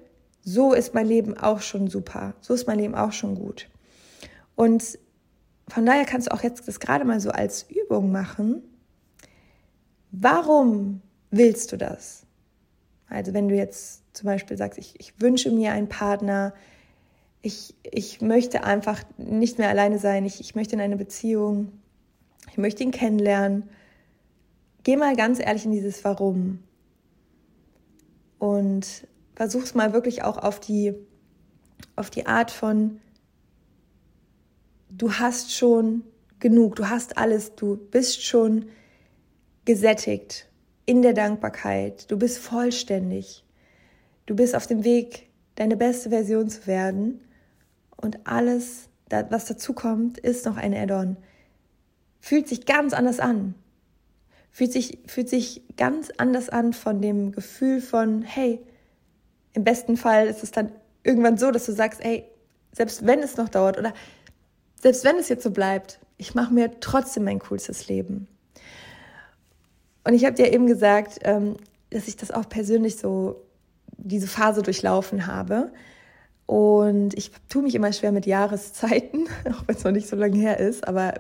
so 0.44 0.74
ist 0.74 0.94
mein 0.94 1.06
Leben 1.06 1.38
auch 1.38 1.62
schon 1.62 1.88
super, 1.88 2.34
so 2.42 2.54
ist 2.54 2.68
mein 2.68 2.80
Leben 2.80 2.96
auch 2.96 3.12
schon 3.12 3.36
gut. 3.36 3.70
Und 4.56 5.00
von 5.68 5.86
daher 5.86 6.06
kannst 6.06 6.28
du 6.28 6.34
auch 6.34 6.44
jetzt 6.44 6.68
das 6.68 6.80
gerade 6.80 7.06
mal 7.06 7.20
so 7.20 7.32
als 7.32 7.66
Übung 7.70 8.12
machen. 8.12 8.64
Warum 10.12 11.02
willst 11.30 11.72
du 11.72 11.78
das? 11.78 12.26
Also 13.08 13.34
wenn 13.34 13.48
du 13.48 13.56
jetzt 13.56 14.04
zum 14.14 14.28
Beispiel 14.28 14.58
sagst, 14.58 14.78
ich, 14.78 15.00
ich 15.00 15.22
wünsche 15.22 15.52
mir 15.52 15.72
einen 15.72 15.90
Partner, 15.90 16.54
ich, 17.42 17.76
ich 17.84 18.22
möchte 18.22 18.64
einfach 18.64 19.04
nicht 19.18 19.58
mehr 19.58 19.70
alleine 19.70 20.00
sein, 20.00 20.26
ich, 20.26 20.40
ich 20.40 20.56
möchte 20.56 20.76
in 20.76 20.82
eine 20.82 20.98
Beziehung, 20.98 21.72
ich 22.50 22.58
möchte 22.58 22.84
ihn 22.84 22.92
kennenlernen, 22.92 23.70
geh 24.84 24.96
mal 24.96 25.16
ganz 25.16 25.40
ehrlich 25.40 25.66
in 25.66 25.72
dieses 25.72 26.04
Warum. 26.04 26.60
Und 28.40 29.08
versuch's 29.36 29.76
mal 29.76 29.94
wirklich 29.94 30.24
auch 30.24 30.38
auf 30.38 30.60
die, 30.60 30.94
auf 31.96 32.10
die 32.10 32.26
Art 32.26 32.52
von, 32.52 33.00
du 34.90 35.14
hast 35.14 35.54
schon 35.54 36.04
genug, 36.40 36.76
du 36.76 36.90
hast 36.90 37.18
alles, 37.18 37.56
du 37.56 37.78
bist 37.78 38.24
schon 38.24 38.66
gesättigt 39.66 40.50
in 40.86 41.04
der 41.04 41.14
Dankbarkeit, 41.14 42.10
du 42.10 42.18
bist 42.18 42.40
vollständig, 42.40 43.46
du 44.26 44.36
bist 44.36 44.56
auf 44.56 44.66
dem 44.66 44.84
Weg, 44.84 45.30
deine 45.56 45.78
beste 45.78 46.10
Version 46.10 46.50
zu 46.50 46.66
werden. 46.66 47.22
Und 47.98 48.26
alles, 48.26 48.90
was 49.10 49.46
dazu 49.46 49.74
kommt, 49.74 50.18
ist 50.18 50.46
noch 50.46 50.58
ein 50.58 50.74
Add-on. 50.74 51.18
Fühlt 52.20 52.48
sich 52.48 52.66
ganz 52.66 52.94
anders 52.94 53.20
an 53.20 53.54
fühlt 54.52 54.72
sich, 54.72 55.00
fühlt 55.08 55.30
sich 55.30 55.64
ganz 55.78 56.12
anders 56.18 56.50
an 56.50 56.74
von 56.74 57.02
dem 57.02 57.32
Gefühl 57.32 57.82
von, 57.82 58.22
hey, 58.22 58.60
im 59.54 59.64
besten 59.64 59.98
Fall 59.98 60.28
ist 60.28 60.44
es 60.44 60.52
dann 60.52 60.72
irgendwann 61.04 61.38
so, 61.38 61.52
dass 61.52 61.66
du 61.66 61.72
sagst, 61.72 62.04
hey, 62.04 62.26
selbst 62.72 63.06
wenn 63.06 63.20
es 63.20 63.38
noch 63.38 63.50
dauert 63.50 63.78
oder 63.78 63.94
selbst 64.76 65.04
wenn 65.04 65.18
es 65.18 65.30
jetzt 65.30 65.44
so 65.44 65.52
bleibt, 65.52 66.00
ich 66.18 66.36
mache 66.36 66.54
mir 66.54 66.80
trotzdem 66.80 67.24
mein 67.24 67.40
coolstes 67.40 67.88
Leben. 67.88 68.28
Und 70.04 70.14
ich 70.14 70.26
habe 70.26 70.36
dir 70.36 70.52
eben 70.52 70.68
gesagt, 70.68 71.20
ähm, 71.24 71.58
dass 71.90 72.08
ich 72.08 72.16
das 72.16 72.32
auch 72.32 72.48
persönlich 72.48 72.98
so 72.98 73.44
diese 73.98 74.28
Phase 74.28 74.62
durchlaufen 74.62 75.28
habe. 75.28 75.72
Und 76.46 77.18
ich 77.18 77.32
tue 77.50 77.62
mich 77.62 77.76
immer 77.76 77.94
schwer 77.94 78.12
mit 78.12 78.26
Jahreszeiten, 78.26 79.28
auch 79.52 79.64
wenn 79.68 79.76
es 79.76 79.84
noch 79.84 79.92
nicht 79.92 80.08
so 80.08 80.16
lange 80.16 80.38
her 80.38 80.60
ist, 80.60 80.88
aber 80.88 81.14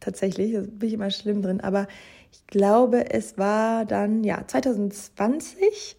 tatsächlich, 0.00 0.54
da 0.54 0.60
bin 0.60 0.88
ich 0.88 0.94
immer 0.94 1.10
schlimm 1.10 1.42
drin. 1.42 1.60
Aber 1.60 1.86
ich 2.32 2.46
glaube, 2.46 3.10
es 3.10 3.38
war 3.38 3.84
dann 3.84 4.24
ja 4.24 4.46
2020 4.46 5.96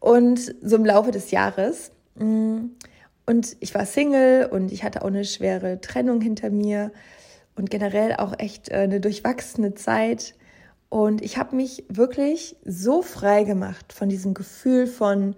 und 0.00 0.54
so 0.62 0.76
im 0.76 0.84
Laufe 0.84 1.10
des 1.10 1.30
Jahres. 1.30 1.92
Mm, 2.14 2.66
und 3.26 3.56
ich 3.60 3.74
war 3.74 3.86
Single 3.86 4.48
und 4.50 4.72
ich 4.72 4.82
hatte 4.82 5.02
auch 5.02 5.08
eine 5.08 5.24
schwere 5.24 5.80
Trennung 5.80 6.20
hinter 6.20 6.50
mir 6.50 6.90
und 7.54 7.70
generell 7.70 8.16
auch 8.16 8.38
echt 8.38 8.70
äh, 8.70 8.76
eine 8.76 9.00
durchwachsene 9.00 9.74
Zeit. 9.74 10.34
Und 10.88 11.22
ich 11.22 11.38
habe 11.38 11.56
mich 11.56 11.84
wirklich 11.88 12.56
so 12.64 13.02
frei 13.02 13.44
gemacht 13.44 13.92
von 13.92 14.08
diesem 14.08 14.34
Gefühl 14.34 14.86
von 14.86 15.36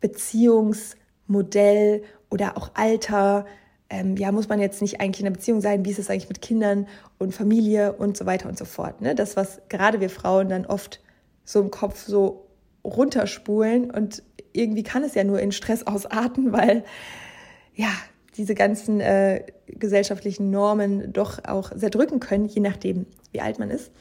Beziehungsmodell 0.00 2.02
oder 2.30 2.56
auch 2.56 2.72
Alter, 2.74 3.46
ähm, 3.92 4.16
ja, 4.16 4.32
muss 4.32 4.48
man 4.48 4.58
jetzt 4.58 4.80
nicht 4.80 5.02
eigentlich 5.02 5.20
in 5.20 5.26
einer 5.26 5.36
Beziehung 5.36 5.60
sein, 5.60 5.84
wie 5.84 5.90
ist 5.90 5.98
es 5.98 6.08
eigentlich 6.08 6.28
mit 6.30 6.40
Kindern 6.40 6.88
und 7.18 7.34
Familie 7.34 7.92
und 7.92 8.16
so 8.16 8.24
weiter 8.24 8.48
und 8.48 8.56
so 8.56 8.64
fort. 8.64 9.02
Ne? 9.02 9.14
Das, 9.14 9.36
was 9.36 9.60
gerade 9.68 10.00
wir 10.00 10.08
Frauen 10.08 10.48
dann 10.48 10.64
oft 10.64 11.00
so 11.44 11.60
im 11.60 11.70
Kopf 11.70 12.06
so 12.06 12.46
runterspulen 12.84 13.90
und 13.90 14.22
irgendwie 14.54 14.82
kann 14.82 15.04
es 15.04 15.14
ja 15.14 15.24
nur 15.24 15.40
in 15.40 15.52
Stress 15.52 15.86
ausarten, 15.86 16.52
weil 16.52 16.84
ja, 17.74 17.90
diese 18.38 18.54
ganzen 18.54 19.00
äh, 19.00 19.44
gesellschaftlichen 19.66 20.50
Normen 20.50 21.12
doch 21.12 21.44
auch 21.44 21.70
sehr 21.74 21.90
drücken 21.90 22.18
können, 22.18 22.46
je 22.46 22.62
nachdem, 22.62 23.04
wie 23.30 23.42
alt 23.42 23.58
man 23.58 23.68
ist. 23.68 23.92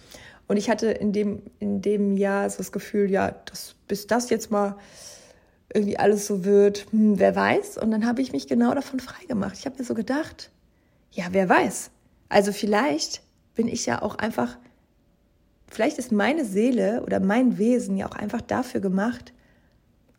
Und 0.48 0.56
ich 0.56 0.70
hatte 0.70 0.88
in 0.88 1.12
dem, 1.12 1.42
in 1.60 1.82
dem 1.82 2.16
Jahr 2.16 2.50
so 2.50 2.60
das 2.60 2.72
Gefühl, 2.72 3.12
ja, 3.12 3.32
dass, 3.46 3.76
bis 3.90 4.08
das 4.08 4.30
jetzt 4.30 4.52
mal 4.52 4.78
irgendwie 5.74 5.98
alles 5.98 6.28
so 6.28 6.44
wird, 6.44 6.88
hm, 6.92 7.20
wer 7.20 7.36
weiß. 7.36 7.78
Und 7.78 7.92
dann 7.92 8.06
habe 8.06 8.22
ich 8.22 8.32
mich 8.32 8.48
genau 8.48 8.74
davon 8.74 9.00
freigemacht. 9.00 9.58
Ich 9.58 9.66
habe 9.66 9.78
mir 9.78 9.86
so 9.86 9.94
gedacht, 9.94 10.52
ja, 11.12 11.26
wer 11.32 11.48
weiß. 11.50 11.92
Also 12.30 12.52
vielleicht 12.52 13.22
bin 13.56 13.68
ich 13.68 13.86
ja 13.86 14.02
auch 14.02 14.16
einfach, 14.16 14.58
vielleicht 15.68 15.98
ist 15.98 16.12
meine 16.12 16.46
Seele 16.46 17.04
oder 17.06 17.20
mein 17.20 17.58
Wesen 17.58 17.98
ja 17.98 18.08
auch 18.08 18.16
einfach 18.16 18.42
dafür 18.42 18.82
gemacht, 18.82 19.34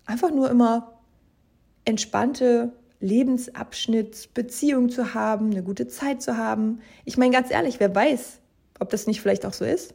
einfach 0.04 0.30
nur 0.30 0.50
immer 0.50 1.00
entspannte 1.84 2.72
Lebensabschnittsbeziehung 3.00 4.88
zu 4.88 5.14
haben, 5.14 5.50
eine 5.50 5.62
gute 5.62 5.88
Zeit 5.88 6.22
zu 6.22 6.36
haben. 6.36 6.80
Ich 7.04 7.16
meine 7.16 7.32
ganz 7.32 7.50
ehrlich, 7.50 7.80
wer 7.80 7.94
weiß, 7.94 8.38
ob 8.78 8.90
das 8.90 9.06
nicht 9.06 9.20
vielleicht 9.20 9.44
auch 9.44 9.52
so 9.52 9.64
ist? 9.64 9.94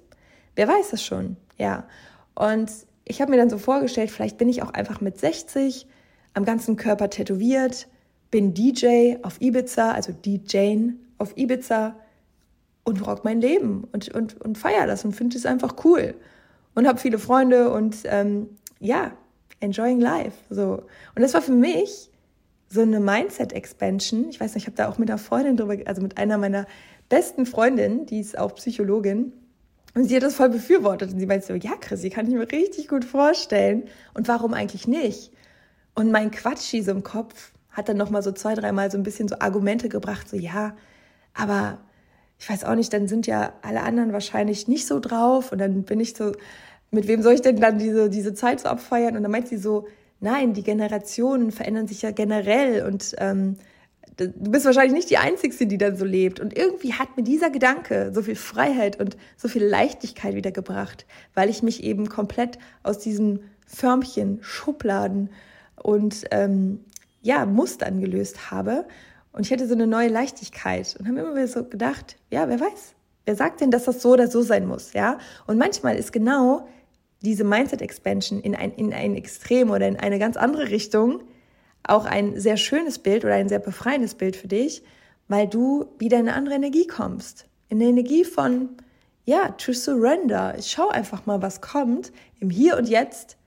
Wer 0.55 0.67
weiß 0.67 0.89
das 0.89 1.03
schon? 1.03 1.37
Ja. 1.57 1.87
Und 2.35 2.69
ich 3.07 3.21
habe 3.21 3.31
mir 3.31 3.37
dann 3.37 3.49
so 3.49 3.57
vorgestellt, 3.57 4.11
vielleicht 4.11 4.37
bin 4.37 4.49
ich 4.49 4.61
auch 4.61 4.71
einfach 4.71 5.01
mit 5.01 5.19
60 5.19 5.87
am 6.33 6.45
ganzen 6.45 6.75
Körper 6.75 7.09
tätowiert, 7.09 7.87
bin 8.31 8.53
DJ 8.53 9.15
auf 9.23 9.41
Ibiza, 9.41 9.91
also 9.91 10.11
DJing 10.11 10.99
auf 11.17 11.35
Ibiza 11.37 11.95
und 12.83 13.05
rock 13.05 13.23
mein 13.23 13.41
Leben 13.41 13.85
und, 13.91 14.13
und, 14.13 14.39
und 14.41 14.57
feier 14.57 14.87
das 14.87 15.03
und 15.05 15.13
finde 15.13 15.37
es 15.37 15.45
einfach 15.45 15.75
cool 15.85 16.15
und 16.75 16.87
habe 16.87 16.99
viele 16.99 17.17
Freunde 17.17 17.71
und 17.71 17.97
ähm, 18.05 18.49
ja, 18.79 19.11
enjoying 19.59 19.99
life. 19.99 20.37
So. 20.49 20.83
Und 21.15 21.21
das 21.21 21.33
war 21.33 21.41
für 21.41 21.53
mich 21.53 22.11
so 22.69 22.81
eine 22.81 22.99
Mindset-Expansion. 22.99 24.29
Ich 24.29 24.39
weiß 24.39 24.53
nicht, 24.53 24.63
ich 24.63 24.67
habe 24.67 24.77
da 24.77 24.89
auch 24.89 24.97
mit 24.97 25.09
einer 25.09 25.17
Freundin 25.17 25.57
drüber, 25.57 25.75
also 25.85 26.01
mit 26.01 26.17
einer 26.17 26.37
meiner 26.37 26.67
besten 27.09 27.45
Freundinnen, 27.45 28.05
die 28.05 28.19
ist 28.19 28.37
auch 28.37 28.53
Psychologin, 28.55 29.31
und 29.97 30.03
sie 30.03 30.15
hat 30.15 30.21
das 30.21 30.35
voll 30.35 30.49
befürwortet. 30.49 31.11
Und 31.11 31.19
sie 31.19 31.25
meinte 31.25 31.47
so, 31.47 31.53
ja, 31.55 31.71
Chris, 31.81 32.01
die 32.01 32.11
kann 32.11 32.27
ich 32.27 32.33
mir 32.35 32.51
richtig 32.51 32.87
gut 32.87 33.03
vorstellen. 33.03 33.85
Und 34.13 34.27
warum 34.27 34.53
eigentlich 34.53 34.87
nicht? 34.87 35.31
Und 35.95 36.11
mein 36.11 36.29
Quatschi 36.29 36.83
so 36.83 36.91
im 36.91 37.01
Kopf 37.01 37.51
hat 37.71 37.89
dann 37.89 37.97
nochmal 37.97 38.21
so 38.21 38.31
zwei, 38.31 38.53
dreimal 38.53 38.91
so 38.91 38.97
ein 38.99 39.03
bisschen 39.03 39.27
so 39.27 39.39
Argumente 39.39 39.89
gebracht, 39.89 40.29
so, 40.29 40.37
ja, 40.37 40.75
aber 41.33 41.79
ich 42.37 42.47
weiß 42.47 42.63
auch 42.65 42.75
nicht, 42.75 42.93
dann 42.93 43.07
sind 43.07 43.25
ja 43.25 43.53
alle 43.63 43.81
anderen 43.81 44.13
wahrscheinlich 44.13 44.67
nicht 44.67 44.85
so 44.85 44.99
drauf. 44.99 45.51
Und 45.51 45.57
dann 45.57 45.81
bin 45.81 45.99
ich 45.99 46.15
so, 46.15 46.33
mit 46.91 47.07
wem 47.07 47.23
soll 47.23 47.33
ich 47.33 47.41
denn 47.41 47.59
dann 47.59 47.79
diese, 47.79 48.11
diese 48.11 48.35
Zeit 48.35 48.59
so 48.59 48.69
abfeiern? 48.69 49.17
Und 49.17 49.23
dann 49.23 49.31
meint 49.31 49.47
sie 49.47 49.57
so, 49.57 49.87
nein, 50.19 50.53
die 50.53 50.61
Generationen 50.61 51.51
verändern 51.51 51.87
sich 51.87 52.03
ja 52.03 52.11
generell 52.11 52.85
und 52.85 53.15
ähm, 53.17 53.57
du 54.17 54.51
bist 54.51 54.65
wahrscheinlich 54.65 54.93
nicht 54.93 55.09
die 55.09 55.17
Einzige, 55.17 55.67
die 55.67 55.77
dann 55.77 55.95
so 55.95 56.05
lebt. 56.05 56.39
Und 56.39 56.57
irgendwie 56.57 56.93
hat 56.93 57.15
mir 57.15 57.24
dieser 57.24 57.50
Gedanke 57.50 58.12
so 58.13 58.21
viel 58.21 58.36
Freiheit 58.36 59.00
und 59.00 59.17
so 59.38 59.47
viel 59.47 59.63
Leichtigkeit 59.63 60.36
wiedergebracht, 60.36 61.05
weil 61.33 61.50
ich 61.50 61.63
mich 61.63 61.83
eben 61.83 62.09
komplett 62.09 62.57
aus 62.83 63.00
diesen 63.00 63.41
Förmchen, 63.65 64.39
Schubladen 64.41 65.29
und 65.75 66.25
ähm, 66.31 66.79
ja, 67.21 67.45
Mustern 67.45 68.01
gelöst 68.01 68.51
habe. 68.51 68.86
Und 69.31 69.45
ich 69.45 69.51
hatte 69.51 69.67
so 69.67 69.75
eine 69.75 69.88
neue 69.88 70.09
Leichtigkeit 70.09 70.95
und 70.97 71.07
habe 71.07 71.19
immer 71.19 71.36
wieder 71.36 71.47
so 71.47 71.63
gedacht, 71.63 72.17
ja, 72.31 72.50
wer 72.50 72.59
weiß, 72.59 72.95
wer 73.25 73.36
sagt 73.36 73.62
denn, 73.62 73.69
dass 73.69 73.86
das 73.86 74.01
so 74.01 74.13
oder 74.13 74.27
so 74.27 74.41
sein 74.41 74.65
muss, 74.65 74.93
ja? 74.93 75.19
Und 75.45 75.57
manchmal 75.57 75.97
ist 75.97 76.12
genau 76.12 76.67
diese 77.21 77.43
Mindset 77.43 77.81
Expansion 77.81 78.39
in 78.39 78.55
ein, 78.55 78.71
in 78.74 78.93
ein 78.93 79.15
Extrem 79.15 79.69
oder 79.69 79.88
in 79.88 79.97
eine 79.97 80.17
ganz 80.17 80.38
andere 80.38 80.69
Richtung 80.69 81.21
auch 81.88 82.06
ein 82.06 82.39
sehr 82.39 82.58
schönes 82.58 83.00
Bild 83.00 83.25
oder 83.25 83.36
ein 83.36 83.50
sehr 83.50 83.60
befreiendes 83.60 84.15
Bild 84.15 84.36
für 84.36 84.48
dich, 84.48 84.84
weil 85.28 85.47
du 85.47 85.86
wieder 86.00 86.19
in 86.19 86.28
eine 86.28 86.38
andere 86.38 86.56
Energie 86.56 86.88
kommst. 86.88 87.45
In 87.69 87.82
eine 87.82 87.89
Energie 87.89 88.23
von, 88.23 88.69
ja, 89.26 89.50
to 89.52 89.73
surrender. 89.73 90.56
Ich 90.58 90.71
schau 90.71 90.89
einfach 90.89 91.26
mal, 91.26 91.41
was 91.41 91.62
kommt. 91.62 92.12
Im 92.39 92.50
Hier 92.50 92.78
und 92.78 92.88
Jetzt 92.88 93.38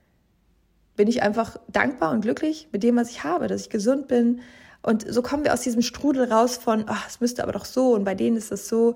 bin 0.95 1.07
ich 1.07 1.23
einfach 1.23 1.57
dankbar 1.67 2.11
und 2.11 2.21
glücklich 2.21 2.67
mit 2.71 2.83
dem, 2.83 2.95
was 2.95 3.09
ich 3.09 3.23
habe, 3.23 3.47
dass 3.47 3.61
ich 3.61 3.69
gesund 3.69 4.07
bin. 4.07 4.41
Und 4.83 5.11
so 5.11 5.21
kommen 5.21 5.43
wir 5.43 5.53
aus 5.53 5.61
diesem 5.61 5.81
Strudel 5.81 6.31
raus 6.31 6.57
von, 6.57 6.85
ach, 6.87 7.07
es 7.07 7.21
müsste 7.21 7.43
aber 7.43 7.51
doch 7.51 7.65
so 7.65 7.93
und 7.93 8.03
bei 8.03 8.15
denen 8.15 8.37
ist 8.37 8.51
es 8.51 8.67
so. 8.67 8.95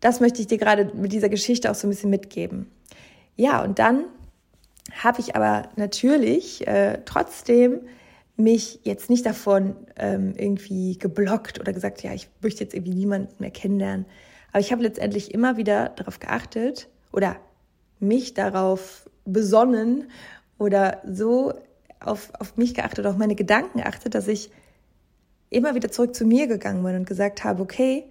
Das 0.00 0.20
möchte 0.20 0.40
ich 0.40 0.46
dir 0.46 0.58
gerade 0.58 0.90
mit 0.94 1.12
dieser 1.12 1.28
Geschichte 1.28 1.70
auch 1.70 1.74
so 1.74 1.86
ein 1.86 1.90
bisschen 1.90 2.10
mitgeben. 2.10 2.70
Ja, 3.36 3.62
und 3.62 3.78
dann 3.78 4.04
habe 4.92 5.20
ich 5.20 5.36
aber 5.36 5.68
natürlich 5.76 6.66
äh, 6.66 7.02
trotzdem 7.04 7.80
mich 8.42 8.80
jetzt 8.82 9.10
nicht 9.10 9.26
davon 9.26 9.76
ähm, 9.96 10.34
irgendwie 10.36 10.98
geblockt 10.98 11.60
oder 11.60 11.72
gesagt, 11.72 12.02
ja, 12.02 12.12
ich 12.12 12.28
möchte 12.42 12.64
jetzt 12.64 12.74
irgendwie 12.74 12.94
niemanden 12.94 13.34
mehr 13.38 13.50
kennenlernen. 13.50 14.06
Aber 14.50 14.60
ich 14.60 14.72
habe 14.72 14.82
letztendlich 14.82 15.32
immer 15.32 15.56
wieder 15.56 15.90
darauf 15.90 16.18
geachtet 16.18 16.88
oder 17.12 17.36
mich 17.98 18.34
darauf 18.34 19.08
besonnen 19.24 20.10
oder 20.58 21.00
so 21.06 21.54
auf, 22.00 22.32
auf 22.38 22.56
mich 22.56 22.74
geachtet, 22.74 23.06
auf 23.06 23.16
meine 23.16 23.34
Gedanken 23.34 23.78
geachtet, 23.78 24.14
dass 24.14 24.28
ich 24.28 24.50
immer 25.50 25.74
wieder 25.74 25.90
zurück 25.90 26.14
zu 26.14 26.24
mir 26.24 26.46
gegangen 26.46 26.82
bin 26.82 26.96
und 26.96 27.06
gesagt 27.06 27.44
habe, 27.44 27.62
okay, 27.62 28.04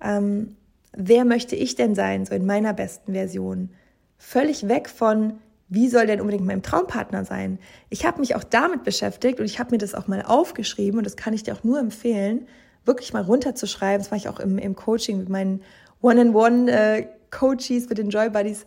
ähm, 0.00 0.56
wer 0.92 1.24
möchte 1.24 1.56
ich 1.56 1.74
denn 1.74 1.94
sein, 1.94 2.24
so 2.24 2.34
in 2.34 2.46
meiner 2.46 2.72
besten 2.72 3.12
Version? 3.12 3.70
völlig 4.18 4.68
weg 4.68 4.88
von, 4.88 5.38
wie 5.68 5.88
soll 5.88 6.06
denn 6.06 6.20
unbedingt 6.20 6.46
mein 6.46 6.62
Traumpartner 6.62 7.24
sein? 7.24 7.58
Ich 7.90 8.06
habe 8.06 8.20
mich 8.20 8.34
auch 8.34 8.44
damit 8.44 8.84
beschäftigt 8.84 9.38
und 9.38 9.46
ich 9.46 9.58
habe 9.58 9.72
mir 9.72 9.78
das 9.78 9.94
auch 9.94 10.08
mal 10.08 10.22
aufgeschrieben 10.22 10.98
und 10.98 11.04
das 11.04 11.16
kann 11.16 11.34
ich 11.34 11.42
dir 11.42 11.54
auch 11.54 11.64
nur 11.64 11.78
empfehlen, 11.78 12.46
wirklich 12.84 13.12
mal 13.12 13.22
runterzuschreiben. 13.22 13.98
Das 13.98 14.10
mache 14.10 14.18
ich 14.18 14.28
auch 14.28 14.40
im, 14.40 14.58
im 14.58 14.74
Coaching 14.74 15.18
mit 15.18 15.28
meinen 15.28 15.62
One-on-One-Coaches, 16.00 17.84
äh, 17.84 17.88
mit 17.88 17.98
den 17.98 18.10
Joy 18.10 18.30
Buddies 18.30 18.64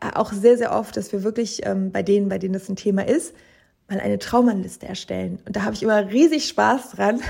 äh, 0.00 0.10
auch 0.14 0.32
sehr, 0.32 0.56
sehr 0.56 0.72
oft, 0.72 0.96
dass 0.96 1.12
wir 1.12 1.24
wirklich 1.24 1.66
ähm, 1.66 1.90
bei 1.90 2.02
denen, 2.02 2.28
bei 2.28 2.38
denen 2.38 2.54
das 2.54 2.68
ein 2.68 2.76
Thema 2.76 3.06
ist, 3.06 3.34
mal 3.88 4.00
eine 4.00 4.18
Traumannliste 4.18 4.86
erstellen. 4.86 5.38
Und 5.46 5.56
da 5.56 5.62
habe 5.62 5.74
ich 5.74 5.82
immer 5.82 6.08
riesig 6.10 6.48
Spaß 6.48 6.92
dran. 6.92 7.20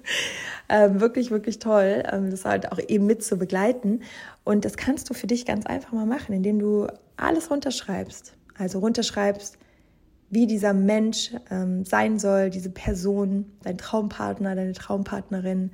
ähm, 0.68 1.00
wirklich, 1.00 1.30
wirklich 1.30 1.58
toll, 1.58 2.02
ähm, 2.10 2.30
das 2.30 2.44
halt 2.44 2.72
auch 2.72 2.78
eben 2.88 3.06
mit 3.06 3.22
zu 3.22 3.36
begleiten. 3.36 4.02
Und 4.44 4.64
das 4.64 4.76
kannst 4.76 5.10
du 5.10 5.14
für 5.14 5.26
dich 5.26 5.46
ganz 5.46 5.66
einfach 5.66 5.92
mal 5.92 6.06
machen, 6.06 6.34
indem 6.34 6.58
du 6.58 6.88
alles 7.16 7.50
runterschreibst. 7.50 8.34
Also 8.60 8.80
runterschreibst, 8.80 9.56
wie 10.28 10.46
dieser 10.46 10.74
Mensch 10.74 11.32
ähm, 11.50 11.84
sein 11.86 12.18
soll, 12.18 12.50
diese 12.50 12.68
Person, 12.68 13.46
dein 13.62 13.78
Traumpartner, 13.78 14.54
deine 14.54 14.74
Traumpartnerin, 14.74 15.70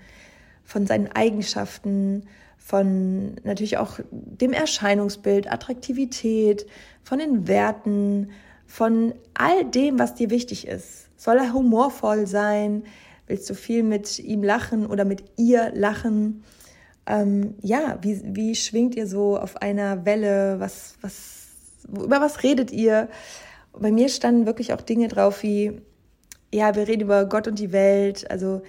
von 0.62 0.86
seinen 0.86 1.10
Eigenschaften, 1.12 2.26
von 2.58 3.36
natürlich 3.42 3.78
auch 3.78 3.98
dem 4.10 4.52
Erscheinungsbild, 4.52 5.50
Attraktivität, 5.50 6.66
von 7.02 7.18
den 7.18 7.48
Werten, 7.48 8.30
von 8.66 9.14
all 9.34 9.64
dem, 9.64 9.98
was 9.98 10.14
dir 10.14 10.30
wichtig 10.30 10.66
ist. 10.68 11.08
Soll 11.16 11.38
er 11.38 11.52
humorvoll 11.52 12.26
sein? 12.26 12.84
Willst 13.26 13.50
du 13.50 13.54
viel 13.54 13.82
mit 13.82 14.20
ihm 14.20 14.44
lachen 14.44 14.86
oder 14.86 15.04
mit 15.04 15.24
ihr 15.36 15.72
lachen? 15.74 16.44
Ähm, 17.06 17.54
ja, 17.62 17.98
wie, 18.02 18.20
wie 18.24 18.54
schwingt 18.54 18.94
ihr 18.94 19.08
so 19.08 19.38
auf 19.38 19.56
einer 19.56 20.04
Welle? 20.04 20.60
Was, 20.60 20.94
was, 21.00 21.45
über 21.88 22.20
was 22.20 22.42
redet 22.42 22.70
ihr? 22.70 23.08
Bei 23.72 23.92
mir 23.92 24.08
standen 24.08 24.46
wirklich 24.46 24.72
auch 24.72 24.80
Dinge 24.80 25.08
drauf 25.08 25.42
wie, 25.42 25.80
ja, 26.52 26.74
wir 26.74 26.88
reden 26.88 27.02
über 27.02 27.26
Gott 27.26 27.48
und 27.48 27.58
die 27.58 27.72
Welt. 27.72 28.30
Also 28.30 28.62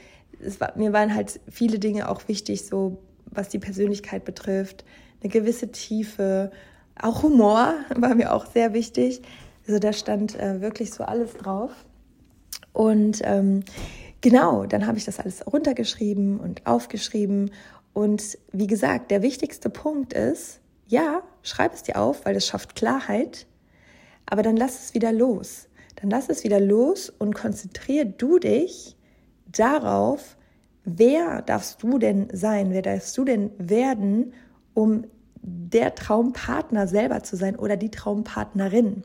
war, 0.60 0.74
mir 0.76 0.94
waren 0.94 1.16
halt 1.16 1.40
viele 1.50 1.80
Dinge 1.80 2.10
auch 2.10 2.28
wichtig, 2.28 2.66
so 2.66 2.98
was 3.26 3.50
die 3.50 3.60
Persönlichkeit 3.60 4.26
betrifft. 4.26 4.86
Eine 5.22 5.32
gewisse 5.32 5.72
Tiefe, 5.72 6.52
auch 7.00 7.24
Humor 7.24 7.74
war 7.96 8.16
mir 8.16 8.34
auch 8.34 8.46
sehr 8.46 8.74
wichtig. 8.74 9.22
Also 9.68 9.80
da 9.80 9.94
stand 9.94 10.40
äh, 10.40 10.62
wirklich 10.62 10.92
so 10.92 11.04
alles 11.04 11.34
drauf. 11.34 11.72
Und 12.74 13.22
ähm, 13.24 13.64
genau, 14.22 14.66
dann 14.66 14.88
habe 14.88 14.98
ich 14.98 15.06
das 15.06 15.20
alles 15.20 15.46
runtergeschrieben 15.46 16.40
und 16.40 16.66
aufgeschrieben. 16.66 17.52
Und 17.94 18.38
wie 18.52 18.68
gesagt, 18.68 19.12
der 19.12 19.22
wichtigste 19.22 19.70
Punkt 19.70 20.14
ist, 20.14 20.60
ja, 20.88 21.22
schreib 21.44 21.74
es 21.74 21.84
dir 21.84 21.98
auf, 21.98 22.26
weil 22.26 22.34
das 22.34 22.46
schafft 22.46 22.76
Klarheit, 22.76 23.46
aber 24.26 24.44
dann 24.44 24.58
lass 24.58 24.86
es 24.86 24.94
wieder 24.94 25.12
los. 25.12 25.68
Dann 25.96 26.10
lass 26.10 26.30
es 26.30 26.44
wieder 26.44 26.60
los 26.60 27.10
und 27.10 27.34
konzentriere 27.34 28.06
du 28.06 28.40
dich 28.40 28.96
darauf, 29.48 30.38
wer 30.84 31.42
darfst 31.42 31.82
du 31.82 31.98
denn 31.98 32.28
sein, 32.32 32.72
wer 32.72 32.82
darfst 32.82 33.18
du 33.18 33.26
denn 33.26 33.52
werden, 33.58 34.34
um 34.74 35.06
der 35.42 35.96
Traumpartner 35.96 36.88
selber 36.88 37.24
zu 37.24 37.36
sein 37.36 37.56
oder 37.56 37.78
die 37.78 37.90
Traumpartnerin. 37.90 39.04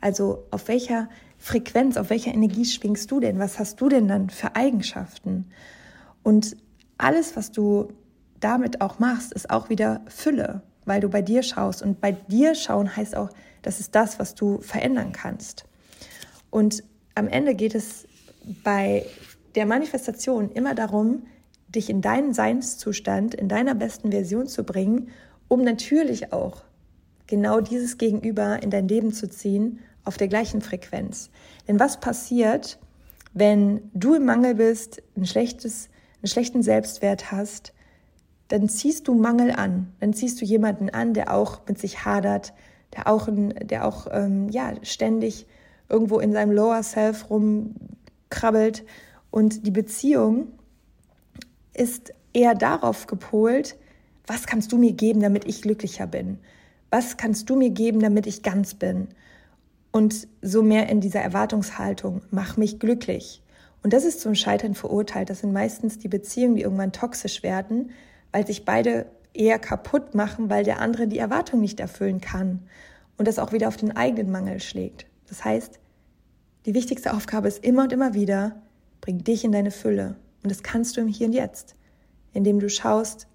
Also 0.00 0.46
auf 0.50 0.68
welcher 0.68 1.08
Frequenz, 1.38 1.96
auf 1.96 2.10
welcher 2.10 2.32
Energie 2.32 2.64
schwingst 2.64 3.10
du 3.10 3.20
denn? 3.20 3.38
Was 3.38 3.58
hast 3.58 3.80
du 3.80 3.88
denn 3.88 4.08
dann 4.08 4.30
für 4.30 4.56
Eigenschaften? 4.56 5.46
Und 6.22 6.56
alles, 6.96 7.36
was 7.36 7.52
du 7.52 7.88
damit 8.40 8.80
auch 8.80 8.98
machst, 8.98 9.32
ist 9.32 9.50
auch 9.50 9.68
wieder 9.68 10.02
Fülle, 10.06 10.62
weil 10.84 11.00
du 11.00 11.08
bei 11.08 11.22
dir 11.22 11.42
schaust. 11.42 11.82
Und 11.82 12.00
bei 12.00 12.12
dir 12.12 12.54
schauen 12.54 12.96
heißt 12.96 13.16
auch, 13.16 13.30
das 13.62 13.80
ist 13.80 13.94
das, 13.94 14.18
was 14.18 14.34
du 14.34 14.60
verändern 14.60 15.12
kannst. 15.12 15.64
Und 16.50 16.84
am 17.14 17.28
Ende 17.28 17.54
geht 17.54 17.74
es 17.74 18.06
bei 18.62 19.06
der 19.54 19.66
Manifestation 19.66 20.50
immer 20.52 20.74
darum, 20.74 21.24
dich 21.68 21.90
in 21.90 22.00
deinen 22.00 22.34
Seinszustand, 22.34 23.34
in 23.34 23.48
deiner 23.48 23.74
besten 23.74 24.10
Version 24.10 24.46
zu 24.46 24.64
bringen, 24.64 25.08
um 25.48 25.62
natürlich 25.62 26.32
auch 26.32 26.62
genau 27.26 27.60
dieses 27.60 27.98
Gegenüber 27.98 28.62
in 28.62 28.70
dein 28.70 28.88
Leben 28.88 29.12
zu 29.12 29.28
ziehen 29.28 29.80
auf 30.04 30.16
der 30.16 30.28
gleichen 30.28 30.60
Frequenz. 30.60 31.30
Denn 31.66 31.80
was 31.80 32.00
passiert, 32.00 32.78
wenn 33.32 33.90
du 33.94 34.14
im 34.14 34.24
Mangel 34.24 34.54
bist, 34.54 35.02
ein 35.16 35.26
schlechtes, 35.26 35.88
einen 36.22 36.28
schlechten 36.28 36.62
Selbstwert 36.62 37.32
hast, 37.32 37.73
dann 38.48 38.68
ziehst 38.68 39.08
du 39.08 39.14
Mangel 39.14 39.52
an. 39.52 39.92
Dann 40.00 40.12
ziehst 40.12 40.40
du 40.40 40.44
jemanden 40.44 40.90
an, 40.90 41.14
der 41.14 41.32
auch 41.32 41.60
mit 41.66 41.78
sich 41.78 42.04
hadert, 42.04 42.52
der 42.94 43.08
auch, 43.08 43.28
der 43.30 43.86
auch 43.86 44.06
ähm, 44.10 44.48
ja, 44.50 44.72
ständig 44.82 45.46
irgendwo 45.88 46.18
in 46.18 46.32
seinem 46.32 46.52
Lower 46.52 46.82
Self 46.82 47.30
rumkrabbelt. 47.30 48.84
Und 49.30 49.66
die 49.66 49.70
Beziehung 49.70 50.48
ist 51.72 52.14
eher 52.32 52.54
darauf 52.54 53.06
gepolt, 53.06 53.76
was 54.26 54.46
kannst 54.46 54.72
du 54.72 54.78
mir 54.78 54.92
geben, 54.92 55.20
damit 55.20 55.44
ich 55.46 55.62
glücklicher 55.62 56.06
bin? 56.06 56.38
Was 56.90 57.16
kannst 57.16 57.50
du 57.50 57.56
mir 57.56 57.70
geben, 57.70 58.00
damit 58.00 58.26
ich 58.26 58.42
ganz 58.42 58.74
bin? 58.74 59.08
Und 59.90 60.28
so 60.40 60.62
mehr 60.62 60.88
in 60.88 61.00
dieser 61.00 61.20
Erwartungshaltung, 61.20 62.22
mach 62.30 62.56
mich 62.56 62.78
glücklich. 62.78 63.42
Und 63.82 63.92
das 63.92 64.04
ist 64.04 64.20
zum 64.20 64.34
Scheitern 64.34 64.74
verurteilt. 64.74 65.28
Das 65.28 65.40
sind 65.40 65.52
meistens 65.52 65.98
die 65.98 66.08
Beziehungen, 66.08 66.56
die 66.56 66.62
irgendwann 66.62 66.92
toxisch 66.92 67.42
werden, 67.42 67.90
weil 68.34 68.44
sich 68.44 68.64
beide 68.64 69.06
eher 69.32 69.60
kaputt 69.60 70.16
machen, 70.16 70.50
weil 70.50 70.64
der 70.64 70.80
andere 70.80 71.06
die 71.06 71.18
Erwartung 71.18 71.60
nicht 71.60 71.78
erfüllen 71.78 72.20
kann 72.20 72.64
und 73.16 73.28
das 73.28 73.38
auch 73.38 73.52
wieder 73.52 73.68
auf 73.68 73.76
den 73.76 73.96
eigenen 73.96 74.32
Mangel 74.32 74.60
schlägt. 74.60 75.06
Das 75.28 75.44
heißt, 75.44 75.78
die 76.66 76.74
wichtigste 76.74 77.14
Aufgabe 77.14 77.46
ist 77.46 77.64
immer 77.64 77.84
und 77.84 77.92
immer 77.92 78.12
wieder, 78.12 78.60
bring 79.00 79.22
dich 79.22 79.44
in 79.44 79.52
deine 79.52 79.70
Fülle. 79.70 80.16
Und 80.42 80.50
das 80.50 80.64
kannst 80.64 80.96
du 80.96 81.00
im 81.00 81.06
Hier 81.06 81.28
und 81.28 81.32
Jetzt, 81.32 81.76
indem 82.32 82.58
du 82.58 82.68
schaust, 82.68 83.28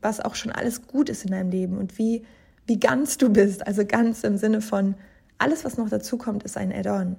was 0.00 0.20
auch 0.20 0.36
schon 0.36 0.52
alles 0.52 0.86
gut 0.86 1.08
ist 1.08 1.24
in 1.24 1.32
deinem 1.32 1.50
Leben 1.50 1.76
und 1.76 1.98
wie, 1.98 2.22
wie 2.68 2.78
ganz 2.78 3.18
du 3.18 3.30
bist. 3.30 3.66
Also 3.66 3.84
ganz 3.84 4.22
im 4.22 4.36
Sinne 4.36 4.60
von, 4.60 4.94
alles, 5.38 5.64
was 5.64 5.78
noch 5.78 5.88
dazu 5.88 6.16
kommt, 6.16 6.44
ist 6.44 6.56
ein 6.56 6.72
Add-on. 6.72 7.16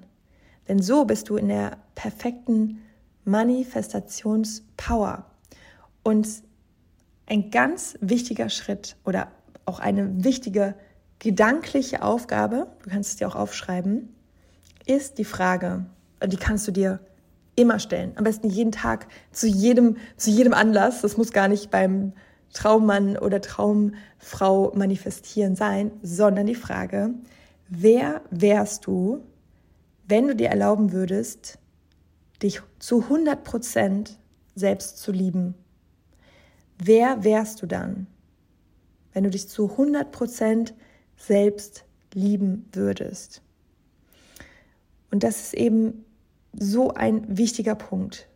Denn 0.70 0.82
so 0.82 1.04
bist 1.04 1.28
du 1.28 1.36
in 1.36 1.50
der 1.50 1.80
perfekten 1.96 2.82
Manifestationspower. 3.26 5.26
Und 6.02 6.45
ein 7.28 7.52
ganz 7.52 7.98
wichtiger 8.02 8.50
Schritt 8.50 8.98
oder 9.06 9.32
auch 9.66 9.80
eine 9.80 10.24
wichtige 10.24 10.76
gedankliche 11.20 12.02
Aufgabe, 12.02 12.68
du 12.84 12.90
kannst 12.90 13.12
es 13.12 13.16
dir 13.18 13.28
auch 13.28 13.36
aufschreiben, 13.36 14.14
ist 14.86 15.18
die 15.18 15.26
Frage, 15.26 15.86
die 16.26 16.38
kannst 16.38 16.68
du 16.68 16.72
dir 16.72 17.00
immer 17.56 17.80
stellen. 17.80 18.12
Am 18.16 18.24
besten 18.24 18.50
jeden 18.50 18.72
Tag, 18.72 19.08
zu 19.32 19.48
jedem, 19.48 19.98
zu 20.18 20.30
jedem 20.30 20.54
Anlass. 20.54 21.02
Das 21.02 21.18
muss 21.18 21.32
gar 21.32 21.48
nicht 21.48 21.72
beim 21.72 22.14
Traummann 22.54 23.18
oder 23.18 23.42
Traumfrau 23.42 24.72
manifestieren 24.76 25.56
sein, 25.56 25.92
sondern 26.02 26.46
die 26.46 26.56
Frage, 26.56 27.12
wer 27.70 28.22
wärst 28.30 28.86
du, 28.86 29.24
wenn 30.08 30.28
du 30.28 30.36
dir 30.36 30.50
erlauben 30.50 30.92
würdest, 30.92 31.58
dich 32.44 32.62
zu 32.80 33.04
100 33.04 33.44
Prozent 33.44 34.20
selbst 34.56 34.98
zu 35.00 35.12
lieben? 35.12 35.56
Wer 36.78 37.24
wärst 37.24 37.62
du 37.62 37.68
dann, 37.68 38.08
wenn 39.14 39.24
du 39.24 39.30
dich 39.30 39.48
zu 39.48 39.72
100 39.72 40.12
Prozent 40.12 40.74
selbst 41.16 41.86
lieben 42.14 42.68
würdest? 42.74 43.42
Und 45.12 45.24
das 45.24 45.40
ist 45.42 45.54
eben 45.54 46.06
so 46.54 46.94
ein 46.94 47.38
wichtiger 47.38 47.76
Punkt. 47.76 48.28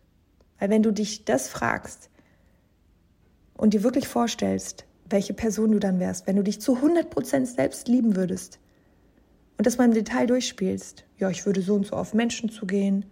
Weil 0.59 0.69
wenn 0.69 0.83
du 0.83 0.91
dich 0.91 1.25
das 1.25 1.47
fragst 1.47 2.09
und 3.55 3.73
dir 3.73 3.83
wirklich 3.83 4.07
vorstellst, 4.07 4.85
welche 5.09 5.33
Person 5.33 5.71
du 5.71 5.79
dann 5.79 5.99
wärst, 5.99 6.27
wenn 6.27 6.35
du 6.35 6.43
dich 6.43 6.61
zu 6.61 6.77
100% 6.77 7.45
selbst 7.45 7.87
lieben 7.87 8.15
würdest 8.15 8.59
und 9.57 9.65
das 9.65 9.77
mal 9.77 9.85
im 9.85 9.93
Detail 9.93 10.27
durchspielst, 10.27 11.05
ja, 11.17 11.29
ich 11.29 11.45
würde 11.45 11.61
so 11.61 11.75
und 11.75 11.87
so 11.87 11.95
auf 11.95 12.13
Menschen 12.13 12.49
zugehen, 12.49 13.05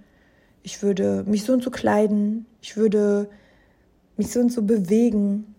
ich 0.64 0.84
würde 0.84 1.24
mich 1.26 1.44
so 1.44 1.54
und 1.54 1.64
so 1.64 1.72
kleiden, 1.72 2.46
ich 2.62 2.78
würde 2.78 3.30
mich 4.18 4.32
so 4.32 4.40
und 4.40 4.52
so 4.52 4.62
bewegen. 4.62 5.56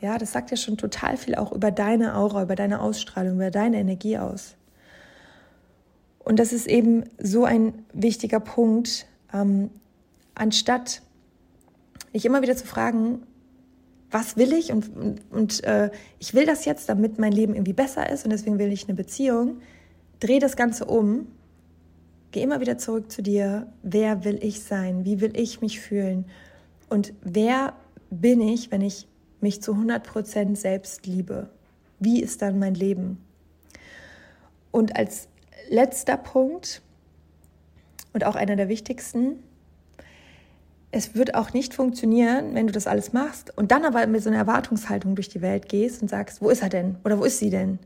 Ja, 0.00 0.18
das 0.18 0.32
sagt 0.32 0.50
ja 0.50 0.56
schon 0.56 0.76
total 0.76 1.16
viel 1.16 1.34
auch 1.34 1.52
über 1.52 1.70
deine 1.70 2.16
Aura, 2.16 2.42
über 2.42 2.56
deine 2.56 2.80
Ausstrahlung, 2.80 3.36
über 3.36 3.50
deine 3.50 3.78
Energie 3.78 4.18
aus. 4.18 4.56
Und 6.18 6.38
das 6.38 6.52
ist 6.52 6.66
eben 6.66 7.04
so 7.18 7.44
ein 7.44 7.84
wichtiger 7.92 8.40
Punkt, 8.40 9.06
ähm, 9.32 9.70
anstatt 10.34 11.02
dich 12.14 12.24
immer 12.24 12.42
wieder 12.42 12.56
zu 12.56 12.66
fragen, 12.66 13.22
was 14.10 14.36
will 14.36 14.52
ich? 14.52 14.72
Und, 14.72 14.96
und, 14.96 15.20
und 15.30 15.64
äh, 15.64 15.90
ich 16.18 16.34
will 16.34 16.46
das 16.46 16.64
jetzt, 16.64 16.88
damit 16.88 17.18
mein 17.18 17.32
Leben 17.32 17.54
irgendwie 17.54 17.72
besser 17.72 18.08
ist 18.08 18.24
und 18.24 18.30
deswegen 18.30 18.58
will 18.58 18.72
ich 18.72 18.86
eine 18.86 18.94
Beziehung, 18.94 19.60
dreh 20.20 20.38
das 20.38 20.56
Ganze 20.56 20.84
um, 20.84 21.26
geh 22.30 22.42
immer 22.42 22.60
wieder 22.60 22.78
zurück 22.78 23.10
zu 23.10 23.22
dir, 23.22 23.66
wer 23.82 24.24
will 24.24 24.38
ich 24.42 24.62
sein, 24.62 25.04
wie 25.04 25.20
will 25.20 25.36
ich 25.36 25.60
mich 25.60 25.80
fühlen? 25.80 26.26
Und 26.88 27.12
wer 27.22 27.74
bin 28.20 28.40
ich, 28.40 28.70
wenn 28.70 28.80
ich 28.80 29.06
mich 29.40 29.62
zu 29.62 29.72
100% 29.72 30.56
selbst 30.56 31.06
liebe? 31.06 31.50
Wie 31.98 32.20
ist 32.20 32.42
dann 32.42 32.58
mein 32.58 32.74
Leben? 32.74 33.18
Und 34.70 34.96
als 34.96 35.28
letzter 35.70 36.16
Punkt 36.16 36.82
und 38.12 38.24
auch 38.24 38.36
einer 38.36 38.56
der 38.56 38.68
wichtigsten. 38.68 39.42
Es 40.90 41.14
wird 41.14 41.34
auch 41.34 41.52
nicht 41.52 41.74
funktionieren, 41.74 42.54
wenn 42.54 42.66
du 42.66 42.72
das 42.72 42.86
alles 42.86 43.12
machst 43.12 43.56
und 43.58 43.72
dann 43.72 43.84
aber 43.84 44.06
mit 44.06 44.22
so 44.22 44.30
einer 44.30 44.38
Erwartungshaltung 44.38 45.16
durch 45.16 45.28
die 45.28 45.42
Welt 45.42 45.68
gehst 45.68 46.00
und 46.00 46.08
sagst, 46.08 46.40
wo 46.40 46.48
ist 46.48 46.62
er 46.62 46.68
denn? 46.68 46.96
Oder 47.04 47.18
wo 47.18 47.24
ist 47.24 47.38
sie 47.38 47.50
denn? 47.50 47.80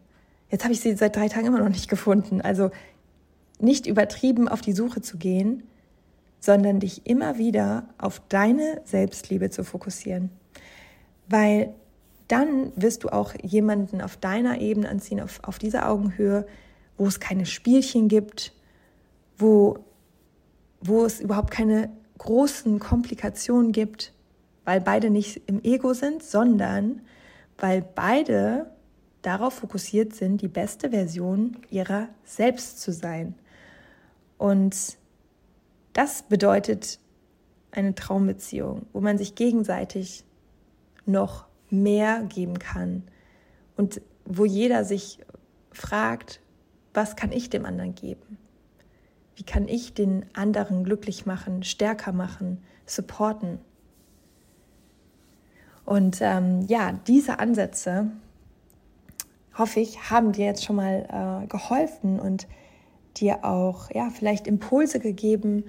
Jetzt 0.50 0.64
habe 0.64 0.74
ich 0.74 0.80
sie 0.80 0.94
seit 0.94 1.16
drei 1.16 1.28
Tagen 1.28 1.46
immer 1.46 1.58
noch 1.58 1.68
nicht 1.70 1.88
gefunden. 1.88 2.42
Also 2.42 2.70
nicht 3.58 3.86
übertrieben 3.86 4.48
auf 4.48 4.60
die 4.60 4.72
Suche 4.72 5.00
zu 5.00 5.16
gehen, 5.16 5.62
sondern 6.40 6.80
dich 6.80 7.06
immer 7.06 7.38
wieder 7.38 7.88
auf 7.98 8.22
deine 8.28 8.80
Selbstliebe 8.84 9.50
zu 9.50 9.64
fokussieren. 9.64 10.30
Weil 11.28 11.74
dann 12.28 12.72
wirst 12.76 13.04
du 13.04 13.08
auch 13.08 13.32
jemanden 13.42 14.00
auf 14.00 14.16
deiner 14.16 14.60
Ebene 14.60 14.88
anziehen, 14.88 15.20
auf, 15.20 15.40
auf 15.42 15.58
dieser 15.58 15.88
Augenhöhe, 15.88 16.46
wo 16.96 17.06
es 17.06 17.20
keine 17.20 17.46
Spielchen 17.46 18.08
gibt, 18.08 18.52
wo, 19.38 19.78
wo 20.80 21.04
es 21.04 21.20
überhaupt 21.20 21.50
keine 21.50 21.90
großen 22.18 22.78
Komplikationen 22.78 23.72
gibt, 23.72 24.12
weil 24.64 24.80
beide 24.80 25.08
nicht 25.08 25.42
im 25.46 25.62
Ego 25.62 25.94
sind, 25.94 26.22
sondern 26.22 27.00
weil 27.56 27.82
beide 27.94 28.70
darauf 29.22 29.54
fokussiert 29.54 30.14
sind, 30.14 30.42
die 30.42 30.48
beste 30.48 30.90
Version 30.90 31.56
ihrer 31.70 32.08
selbst 32.24 32.80
zu 32.80 32.92
sein. 32.92 33.34
Und 34.36 34.97
das 35.92 36.22
bedeutet 36.22 36.98
eine 37.70 37.94
Traumbeziehung, 37.94 38.86
wo 38.92 39.00
man 39.00 39.18
sich 39.18 39.34
gegenseitig 39.34 40.24
noch 41.06 41.46
mehr 41.70 42.22
geben 42.24 42.58
kann 42.58 43.02
und 43.76 44.00
wo 44.24 44.44
jeder 44.44 44.84
sich 44.84 45.20
fragt, 45.72 46.40
was 46.94 47.16
kann 47.16 47.32
ich 47.32 47.50
dem 47.50 47.64
anderen 47.64 47.94
geben? 47.94 48.38
Wie 49.36 49.44
kann 49.44 49.68
ich 49.68 49.94
den 49.94 50.26
anderen 50.34 50.84
glücklich 50.84 51.26
machen, 51.26 51.62
stärker 51.62 52.12
machen, 52.12 52.62
supporten? 52.86 53.60
Und 55.84 56.18
ähm, 56.20 56.62
ja, 56.66 56.92
diese 57.06 57.38
Ansätze, 57.38 58.10
hoffe 59.56 59.80
ich, 59.80 60.10
haben 60.10 60.32
dir 60.32 60.44
jetzt 60.44 60.64
schon 60.64 60.76
mal 60.76 61.42
äh, 61.44 61.46
geholfen 61.46 62.20
und 62.20 62.46
dir 63.20 63.44
auch 63.44 63.90
ja, 63.92 64.10
vielleicht 64.10 64.46
Impulse 64.46 65.00
gegeben, 65.00 65.64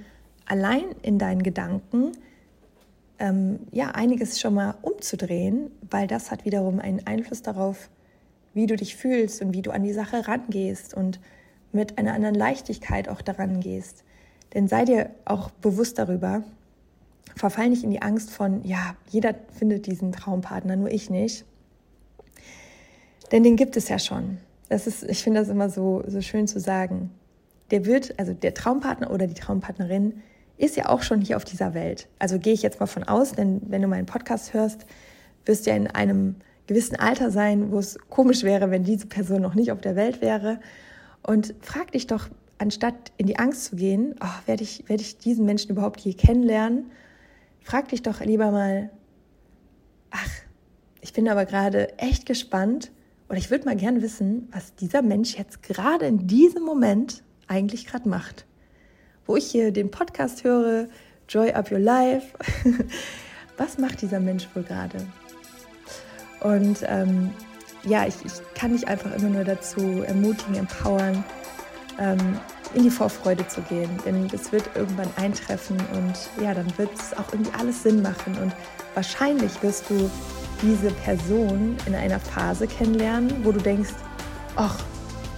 allein 0.46 0.86
in 1.02 1.20
deinen 1.20 1.44
Gedanken 1.44 2.12
ähm, 3.20 3.60
ja, 3.72 3.92
einiges 3.92 4.40
schon 4.40 4.54
mal 4.54 4.76
umzudrehen, 4.82 5.72
weil 5.90 6.08
das 6.08 6.32
hat 6.32 6.46
wiederum 6.46 6.80
einen 6.80 7.06
Einfluss 7.06 7.42
darauf, 7.42 7.90
wie 8.54 8.66
du 8.66 8.76
dich 8.76 8.96
fühlst 8.96 9.42
und 9.42 9.54
wie 9.54 9.62
du 9.62 9.72
an 9.72 9.84
die 9.84 9.94
Sache 9.94 10.28
rangehst 10.28 10.94
und 10.94 11.20
mit 11.72 11.98
einer 11.98 12.14
anderen 12.14 12.36
Leichtigkeit 12.36 13.10
auch 13.10 13.22
daran 13.22 13.60
gehst. 13.60 14.04
Denn 14.54 14.68
sei 14.68 14.86
dir 14.86 15.12
auch 15.26 15.52
bewusst 15.52 16.00
darüber, 16.00 16.44
verfall 17.36 17.70
nicht 17.70 17.84
in 17.84 17.92
die 17.92 18.02
Angst 18.02 18.32
von, 18.32 18.64
ja, 18.64 18.96
jeder 19.10 19.36
findet 19.58 19.86
diesen 19.86 20.12
Traumpartner, 20.12 20.76
nur 20.76 20.90
ich 20.90 21.10
nicht. 21.10 21.46
Denn 23.32 23.44
den 23.44 23.56
gibt 23.56 23.78
es 23.78 23.90
ja 23.90 24.00
schon. 24.00 24.40
Das 24.70 24.88
ist, 24.88 25.04
ich 25.04 25.24
finde 25.24 25.42
das 25.42 25.50
immer 25.50 25.70
so, 25.70 26.04
so 26.08 26.22
schön 26.22 26.48
zu 26.48 26.60
sagen. 26.60 27.12
Der 27.72 27.86
wird, 27.86 28.18
also 28.20 28.34
der 28.34 28.54
Traumpartner 28.54 29.12
oder 29.12 29.28
die 29.28 29.36
Traumpartnerin 29.36 30.22
ist 30.58 30.76
ja 30.76 30.90
auch 30.90 31.02
schon 31.04 31.22
hier 31.22 31.38
auf 31.38 31.46
dieser 31.46 31.74
Welt. 31.74 32.08
Also 32.20 32.38
gehe 32.38 32.54
ich 32.54 32.62
jetzt 32.62 32.80
mal 32.80 32.86
von 32.86 33.04
aus, 33.04 33.32
denn 33.32 33.62
wenn 33.68 33.82
du 33.82 33.88
meinen 33.88 34.06
Podcast 34.06 34.54
hörst, 34.54 34.86
wirst 35.46 35.66
du 35.66 35.70
ja 35.70 35.76
in 35.76 35.88
einem 35.88 36.36
gewissen 36.68 36.98
Alter 36.98 37.32
sein, 37.32 37.72
wo 37.72 37.80
es 37.80 37.98
komisch 38.10 38.44
wäre, 38.44 38.70
wenn 38.70 38.84
diese 38.84 39.08
Person 39.08 39.42
noch 39.42 39.56
nicht 39.56 39.72
auf 39.72 39.82
der 39.82 39.96
Welt 39.96 40.22
wäre. 40.22 40.60
Und 41.24 41.56
frag 41.62 41.92
dich 41.94 42.08
doch 42.08 42.30
anstatt 42.60 43.12
in 43.18 43.26
die 43.26 43.40
Angst 43.40 43.66
zu 43.66 43.76
gehen, 43.76 44.16
oh, 44.22 44.48
werde 44.48 44.64
ich, 44.64 44.88
werd 44.88 45.02
ich 45.02 45.18
diesen 45.18 45.46
Menschen 45.46 45.72
überhaupt 45.72 46.02
je 46.02 46.14
kennenlernen, 46.14 46.92
frag 47.62 47.90
dich 47.90 48.02
doch 48.02 48.20
lieber 48.22 48.52
mal, 48.52 48.90
ach, 50.12 50.30
ich 51.02 51.14
bin 51.14 51.30
aber 51.30 51.46
gerade 51.46 51.98
echt 51.98 52.26
gespannt 52.26 52.92
oder 53.30 53.38
ich 53.38 53.50
würde 53.50 53.66
mal 53.66 53.76
gerne 53.76 54.02
wissen, 54.02 54.50
was 54.52 54.76
dieser 54.76 55.02
Mensch 55.02 55.38
jetzt 55.38 55.64
gerade 55.64 56.06
in 56.06 56.28
diesem 56.28 56.64
Moment 56.64 57.24
eigentlich 57.50 57.86
gerade 57.86 58.08
macht. 58.08 58.46
Wo 59.26 59.36
ich 59.36 59.52
hier 59.52 59.72
den 59.72 59.92
Podcast 59.92 60.44
höre, 60.44 60.88
Joy 61.28 61.52
Up 61.52 61.72
Your 61.72 61.80
Life, 61.80 62.28
was 63.58 63.78
macht 63.78 64.02
dieser 64.02 64.20
Mensch 64.20 64.48
wohl 64.54 64.64
gerade? 64.64 64.98
Und 66.40 66.80
ähm, 66.88 67.32
ja, 67.84 68.08
ich, 68.08 68.16
ich, 68.26 68.34
kann 68.56 68.74
dich 68.74 68.88
einfach 68.88 69.14
immer 69.16 69.30
nur 69.30 69.44
dazu 69.44 70.04
ermutigen, 70.04 70.56
empowern, 70.56 71.24
ähm, 72.00 72.40
in 72.74 72.84
die 72.84 72.90
Vorfreude 72.90 73.48
zu 73.48 73.62
gehen. 73.62 73.90
Denn 74.06 74.28
es 74.34 74.52
wird 74.52 74.70
irgendwann 74.76 75.10
eintreffen 75.18 75.78
und 75.94 76.44
ja, 76.44 76.54
dann 76.54 76.66
wird 76.78 76.90
es 76.94 77.18
auch 77.18 77.32
irgendwie 77.32 77.52
alles 77.58 77.84
Sinn 77.84 78.02
machen. 78.02 78.38
Und 78.38 78.54
wahrscheinlich 78.96 79.62
wirst 79.62 79.90
du 79.90 80.10
diese 80.62 80.92
Person 80.92 81.78
in 81.86 81.96
einer 81.96 82.20
Phase 82.20 82.68
kennenlernen, 82.68 83.44
wo 83.44 83.52
du 83.52 83.60
denkst, 83.60 83.94
ach, 84.56 84.78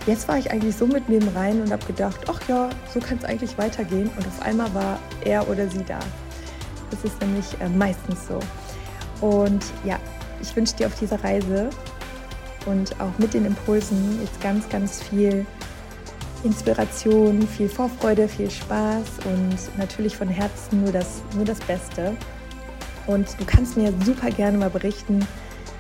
jetzt 0.06 0.28
war 0.28 0.38
ich 0.38 0.52
eigentlich 0.52 0.76
so 0.76 0.88
mit 0.88 1.08
mir 1.10 1.20
im 1.20 1.28
Rein 1.30 1.62
und 1.62 1.72
habe 1.72 1.86
gedacht, 1.86 2.20
ach 2.28 2.40
ja, 2.48 2.70
so 2.94 3.00
kann 3.00 3.18
es 3.18 3.26
eigentlich 3.26 3.58
weitergehen. 3.58 4.10
Und 4.18 4.28
auf 4.28 4.42
einmal 4.42 4.74
war 4.74 5.00
er 5.24 5.48
oder 5.50 5.68
sie 5.68 5.84
da. 5.84 6.00
Das 6.90 7.04
ist 7.04 7.20
nämlich 7.22 7.46
äh, 7.60 7.70
meistens 7.70 8.28
so. 8.28 8.40
Und 9.26 9.64
ja, 9.84 10.00
ich 10.42 10.56
wünsche 10.56 10.76
dir 10.76 10.88
auf 10.88 11.00
dieser 11.00 11.24
Reise 11.24 11.70
und 12.66 13.00
auch 13.00 13.18
mit 13.18 13.34
den 13.34 13.46
Impulsen 13.46 14.20
jetzt 14.22 14.40
ganz, 14.42 14.68
ganz 14.70 15.02
viel 15.02 15.46
Inspiration, 16.44 17.48
viel 17.48 17.70
Vorfreude, 17.70 18.28
viel 18.28 18.50
Spaß 18.50 19.04
und 19.26 19.78
natürlich 19.78 20.18
von 20.18 20.28
Herzen 20.28 20.82
nur 20.82 20.92
das, 20.92 21.22
nur 21.36 21.46
das 21.46 21.60
Beste. 21.60 22.16
Und 23.08 23.28
du 23.40 23.46
kannst 23.46 23.78
mir 23.78 23.94
super 24.04 24.30
gerne 24.30 24.58
mal 24.58 24.70
berichten, 24.70 25.26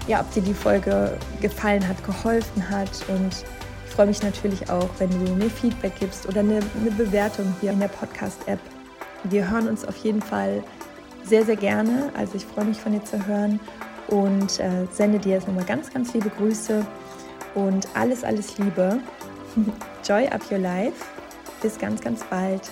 ja, 0.07 0.21
ob 0.21 0.31
dir 0.33 0.41
die 0.41 0.53
Folge 0.53 1.17
gefallen 1.39 1.87
hat, 1.87 2.03
geholfen 2.03 2.69
hat. 2.69 2.89
Und 3.07 3.43
ich 3.91 3.95
freue 3.95 4.07
mich 4.07 4.23
natürlich 4.23 4.69
auch, 4.69 4.87
wenn 4.99 5.09
du 5.09 5.35
mir 5.35 5.49
Feedback 5.49 5.91
gibst 5.99 6.25
oder 6.25 6.39
eine, 6.39 6.61
eine 6.79 6.91
Bewertung 6.91 7.53
hier 7.59 7.71
in 7.73 7.79
der 7.81 7.89
Podcast-App. 7.89 8.59
Wir 9.25 9.51
hören 9.51 9.67
uns 9.67 9.83
auf 9.83 9.97
jeden 9.97 10.21
Fall 10.21 10.63
sehr, 11.25 11.43
sehr 11.43 11.57
gerne. 11.57 12.09
Also 12.17 12.35
ich 12.35 12.45
freue 12.45 12.63
mich 12.63 12.79
von 12.79 12.93
dir 12.93 13.03
zu 13.03 13.27
hören 13.27 13.59
und 14.07 14.61
äh, 14.61 14.87
sende 14.93 15.19
dir 15.19 15.33
jetzt 15.33 15.47
nochmal 15.49 15.65
ganz, 15.65 15.91
ganz 15.91 16.13
liebe 16.13 16.29
Grüße 16.29 16.85
und 17.53 17.85
alles, 17.93 18.23
alles 18.23 18.57
Liebe. 18.57 18.99
Joy 20.07 20.25
up 20.29 20.49
your 20.49 20.59
life. 20.59 21.03
Bis 21.61 21.77
ganz, 21.77 21.99
ganz 21.99 22.23
bald. 22.23 22.71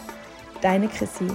Deine 0.61 0.87
Chrissy. 0.87 1.27